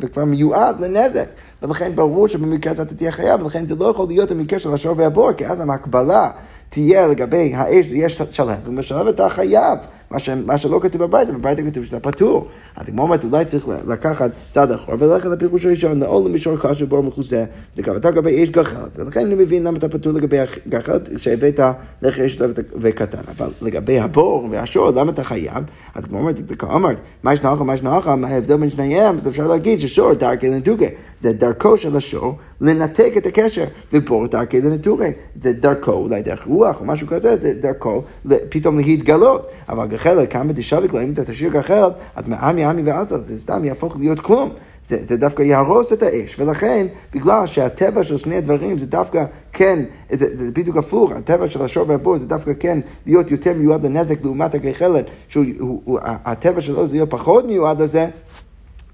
וכבר 0.00 0.24
מיועד 0.24 0.80
לנזק. 0.80 1.28
ולכן 1.62 1.92
ברור 1.94 2.28
שבמקרה 2.28 2.72
הזה 2.72 2.82
אתה 2.82 2.94
תהיה 2.94 3.12
חייב, 3.12 3.42
ולכן 3.42 3.66
זה 3.66 3.74
לא 3.76 3.90
יכול 3.90 4.06
להיות 4.08 4.30
המקרה 4.30 4.58
של 4.58 4.74
השור 4.74 4.94
והבור, 4.96 5.32
כי 5.32 5.46
אז 5.46 5.60
המקבלה 5.60 6.30
תהיה 6.68 7.06
לגבי 7.06 7.54
האש, 7.54 7.88
יש 7.92 8.22
שלהב, 8.30 8.68
ובשלהב 8.68 9.06
אתה 9.06 9.28
חייב, 9.28 9.78
מה, 10.10 10.18
ש, 10.18 10.28
מה 10.28 10.58
שלא 10.58 10.80
כתוב 10.82 11.04
בברייתא, 11.04 11.32
בברייתא 11.32 11.62
כתוב 11.62 11.84
שזה 11.84 12.00
פטור. 12.00 12.46
אז 12.76 12.86
כמו 12.86 13.02
אומרת, 13.02 13.24
אולי 13.24 13.44
צריך 13.44 13.68
לקחת 13.86 14.30
צעד 14.50 14.72
אחורה 14.72 14.96
וללכת 15.00 15.28
לפירוש 15.28 15.66
הראשון, 15.66 15.98
נעול 15.98 16.28
למישור 16.28 16.56
קשה 16.56 16.86
בור 16.86 17.02
מכוסה, 17.02 17.44
וקבעת 17.76 18.04
לגבי 18.04 18.44
אש 18.44 18.50
גחלת, 18.50 18.98
ולכן 18.98 19.26
אני 19.26 19.34
מבין 19.34 19.64
למה 19.64 19.78
אתה 19.78 19.88
פטור 19.88 20.12
לגבי 20.12 20.38
הגחלת, 20.66 21.08
שהבאת 21.16 21.60
לך 22.02 22.18
אש 22.18 22.38
וקטן, 22.76 23.22
אבל 23.36 23.50
לגבי 23.62 24.00
הבור 24.00 24.48
והשור, 24.50 24.90
למה 24.90 25.12
אתה 25.12 25.24
חייב? 25.24 25.64
אז 25.94 26.04
כמו 26.04 26.18
אומרת, 26.18 26.40
אתה 26.52 26.66
אמרת, 26.74 27.00
מה 27.22 27.32
יש 27.32 27.42
נחה, 27.42 27.64
מה 27.64 27.74
יש 27.74 27.82
נחה, 27.82 28.16
מה 28.16 28.28
ההבדל 28.28 28.56
בין 28.56 28.70
שניהם, 28.70 29.16
אז 29.16 29.28
אפשר 29.28 29.46
להגיד 29.46 29.80
ששור 29.80 30.14
דרכי 30.14 30.48
לנטוגה, 30.48 30.86
זה 31.20 31.32
דרכו 31.32 31.76
של 31.76 31.96
השור 31.96 32.34
לנתק 32.60 33.12
את 33.16 33.26
הקשר, 33.26 33.64
ובור 33.92 34.26
דרכי 34.26 34.60
לנטורי. 34.60 35.12
זה 35.36 35.52
דרכו, 35.52 35.92
אולי 35.92 36.22
דרך 36.22 36.46
רוח 36.58 36.80
או 36.80 36.84
משהו 36.84 37.06
כזה, 37.06 37.36
זה 37.40 37.54
דרכו 37.54 38.02
פתאום 38.48 38.78
להתגלות. 38.78 39.50
אבל 39.68 39.86
גחלת, 39.86 40.32
כמה 40.32 40.52
דשוויק 40.52 40.92
לה, 40.92 41.02
אם 41.02 41.12
אתה 41.12 41.24
תשאיר 41.24 41.50
גחלת, 41.52 41.92
אז 42.16 42.28
מעמי 42.28 42.64
עמי 42.64 42.82
ועזה, 42.82 43.18
זה 43.18 43.38
סתם 43.38 43.64
יהפוך 43.64 43.96
להיות 43.98 44.20
כלום. 44.20 44.50
זה, 44.86 44.96
זה 45.06 45.16
דווקא 45.16 45.42
יהרוס 45.42 45.92
את 45.92 46.02
האש, 46.02 46.40
ולכן, 46.40 46.86
בגלל 47.14 47.46
שהטבע 47.46 48.02
של 48.02 48.16
שני 48.16 48.36
הדברים 48.36 48.78
זה 48.78 48.86
דווקא 48.86 49.24
כן, 49.52 49.78
זה, 50.10 50.36
זה 50.36 50.52
בדיוק 50.52 50.76
הפוך, 50.76 51.12
הטבע 51.12 51.48
של 51.48 51.62
השור 51.62 51.84
והבור 51.88 52.18
זה 52.18 52.26
דווקא 52.26 52.52
כן 52.60 52.78
להיות 53.06 53.30
יותר 53.30 53.52
מיועד 53.54 53.86
לנזק 53.86 54.24
לעומת 54.24 54.54
הגחלת, 54.54 55.04
שהטבע 55.28 56.60
שלו 56.60 56.86
זה 56.86 56.92
להיות 56.92 57.10
פחות 57.10 57.44
מיועד 57.44 57.82
לזה. 57.82 58.06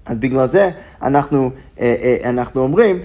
אז 0.05 0.19
בגלל 0.19 0.47
זה 0.47 0.69
אנחנו, 1.01 1.51
אה, 1.79 1.95
אה, 2.01 2.29
אנחנו 2.29 2.61
אומרים 2.61 2.99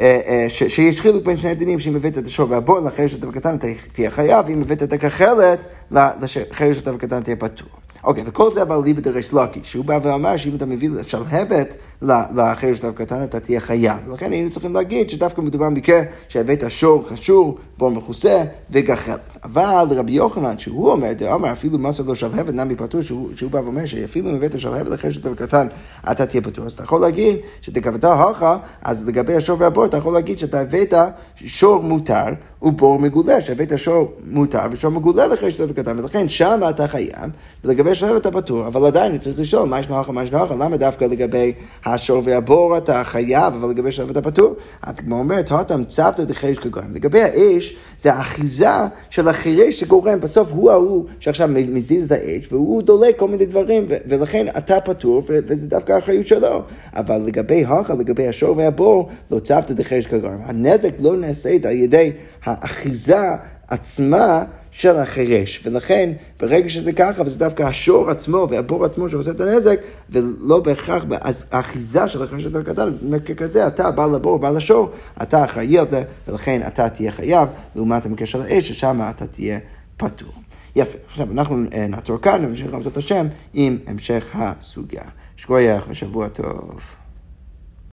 אה, 0.00 0.46
שיש 0.48 1.00
חילוק 1.00 1.24
בין 1.24 1.36
שני 1.36 1.50
הדינים, 1.50 1.78
שאם 1.78 1.96
הבאת 1.96 2.18
את 2.18 2.26
השור 2.26 2.50
והבור 2.50 2.80
לחרש 2.80 3.14
את 3.14 3.24
הקטן 3.24 3.56
תהיה 3.92 4.10
חייב, 4.10 4.46
ואם 4.48 4.60
הבאת 4.60 4.82
את 4.82 4.92
הכחלת 4.92 5.66
לחרש 5.90 6.78
את 6.78 6.88
הקטן 6.88 7.22
תהיה 7.22 7.36
פטור. 7.36 7.68
אוקיי, 8.04 8.22
וכל 8.26 8.54
זה 8.54 8.62
אבל 8.62 8.80
ליבא 8.84 9.00
דרש 9.00 9.32
לוקי, 9.32 9.60
שהוא 9.62 9.84
בא 9.84 9.98
ואמר 10.02 10.36
שאם 10.36 10.56
אתה 10.56 10.66
מביא 10.66 10.90
שלהבת 11.06 11.76
לאחר 12.02 12.74
שלב 12.74 12.92
קטן, 12.94 13.24
אתה 13.24 13.40
תהיה 13.40 13.60
חייב. 13.60 13.96
ולכן 14.08 14.32
היינו 14.32 14.50
צריכים 14.50 14.74
להגיד 14.74 15.10
שדווקא 15.10 15.40
מדובר 15.40 15.66
במקרה 15.66 16.00
שהבאת 16.28 16.64
שור 16.68 17.08
חשור, 17.08 17.58
בור 17.80 17.90
מכוסה 17.90 18.44
וגחלת. 18.70 19.20
אבל 19.44 19.86
רבי 19.90 20.12
יוחנן, 20.12 20.58
שהוא 20.58 20.90
אומר, 20.90 21.12
דאמר 21.12 21.52
אפילו 21.52 21.78
מסר 21.78 22.02
לו 22.02 22.14
שלהבת 22.14 22.54
נמי 22.54 22.76
פטור, 22.76 23.02
שהוא, 23.02 23.28
שהוא 23.36 23.50
בא 23.50 23.58
ואומר 23.58 23.86
שאפילו 23.86 24.30
אם 24.30 24.34
הבאת 24.34 24.60
שלהבת 24.60 24.88
לאחר 24.88 25.10
שלב 25.10 25.34
קטן, 25.34 25.66
אתה 26.10 26.26
תהיה 26.26 26.42
פטור. 26.42 26.66
אז 26.66 26.72
אתה 26.72 26.82
יכול 26.82 27.00
להגיד 27.00 27.36
שתקבעת 27.60 28.04
הלכה, 28.04 28.56
אז 28.82 29.08
לגבי 29.08 29.36
השור 29.36 29.56
והבור, 29.60 29.84
אתה 29.84 29.96
יכול 29.96 30.14
להגיד 30.14 30.38
שאתה 30.38 30.60
הבאת 30.60 30.94
שור 31.36 31.82
מותר. 31.82 32.24
ובור 32.62 32.98
מגולה, 32.98 33.40
שהבאת 33.40 33.78
שור 33.78 34.12
מותר 34.26 34.60
ושור 34.72 34.90
מגולה 34.90 35.26
לחרי 35.26 35.50
שלב 35.50 35.72
קטן, 35.72 35.98
ולכן 35.98 36.28
שם 36.28 36.60
אתה 36.70 36.88
חייב, 36.88 37.30
ולגבי 37.64 37.94
שלב 37.94 38.16
אתה 38.16 38.30
פטור, 38.30 38.66
אבל 38.66 38.86
עדיין 38.86 39.18
צריך 39.18 39.40
לשאול 39.40 39.68
מה 39.68 39.80
יש 39.80 39.88
נוח 39.88 40.08
ומה 40.08 40.24
יש 40.24 40.32
נוח, 40.32 40.50
למה 40.50 40.76
דווקא 40.76 41.04
לגבי 41.04 41.52
השור 41.84 42.22
והבור 42.24 42.76
אתה 42.76 43.04
חייב, 43.04 43.54
אבל 43.54 43.70
לגבי 43.70 43.92
שלב 43.92 44.10
אתה 44.10 44.22
פטור? 44.22 44.54
הגמרא 44.82 45.18
אומרת, 45.18 45.50
הותם 45.50 45.84
צוותא 45.84 46.24
דחירש 46.24 46.58
כגורם. 46.58 46.94
לגבי 46.94 47.22
האש, 47.22 47.69
זה 48.00 48.12
האחיזה 48.12 48.66
של 49.10 49.28
החירש 49.28 49.80
שגורם, 49.80 50.20
בסוף 50.20 50.52
הוא 50.52 50.70
ההוא 50.70 51.04
שעכשיו 51.20 51.48
מזיז 51.48 52.12
את 52.12 52.18
האש, 52.18 52.52
והוא 52.52 52.82
דולק 52.82 53.18
כל 53.18 53.28
מיני 53.28 53.46
דברים, 53.46 53.86
ולכן 54.08 54.46
אתה 54.58 54.80
פטור, 54.80 55.22
וזה 55.26 55.68
דווקא 55.68 55.92
האחריות 55.92 56.26
שלו. 56.26 56.62
אבל 56.96 57.22
לגבי 57.26 57.64
הכה, 57.64 57.94
לגבי 57.94 58.28
השור 58.28 58.56
והבור, 58.56 59.08
לא 59.30 59.38
צוותא 59.38 59.74
דחירש 59.74 60.06
כגורם. 60.06 60.38
הנזק 60.44 60.92
לא 61.00 61.16
נעשית 61.16 61.66
על 61.66 61.76
ידי 61.76 62.12
האחיזה 62.44 63.28
עצמה 63.68 64.44
של 64.80 64.96
החירש. 64.96 65.60
ולכן, 65.64 66.12
ברגע 66.40 66.68
שזה 66.68 66.92
ככה, 66.92 67.22
וזה 67.22 67.38
דווקא 67.38 67.62
השור 67.62 68.10
עצמו 68.10 68.46
והבור 68.50 68.84
עצמו 68.84 69.08
שעושה 69.08 69.30
את 69.30 69.40
הנזק, 69.40 69.80
ולא 70.10 70.60
בהכרח, 70.60 71.04
אז 71.20 71.46
האחיזה 71.52 72.08
של 72.08 72.22
החירש 72.22 72.44
יותר 72.44 72.62
קטן, 72.62 72.92
ככזה, 73.24 73.66
אתה 73.66 73.90
בא 73.90 74.06
לבור, 74.06 74.38
בא 74.38 74.50
לשור, 74.50 74.90
אתה 75.22 75.44
אחראי 75.44 75.78
על 75.78 75.86
זה, 75.86 76.02
ולכן 76.28 76.60
אתה 76.66 76.88
תהיה 76.88 77.12
חייב, 77.12 77.48
לעומת 77.74 78.06
המקרה 78.06 78.26
של 78.26 78.42
האש, 78.42 78.68
ששם 78.68 79.00
אתה 79.10 79.26
תהיה 79.26 79.58
פטור. 79.96 80.32
יפה, 80.76 80.98
עכשיו 81.06 81.32
אנחנו 81.32 81.62
אה, 81.72 81.86
נעצור 81.86 82.18
כאן, 82.18 82.44
ונמשיך 82.44 82.72
לעשות 82.72 82.96
השם 82.96 83.26
עם 83.54 83.78
המשך 83.86 84.30
הסוגיה. 84.34 85.04
שכוייך 85.36 85.86
ושבוע 85.88 86.28
טוב. 86.28 86.99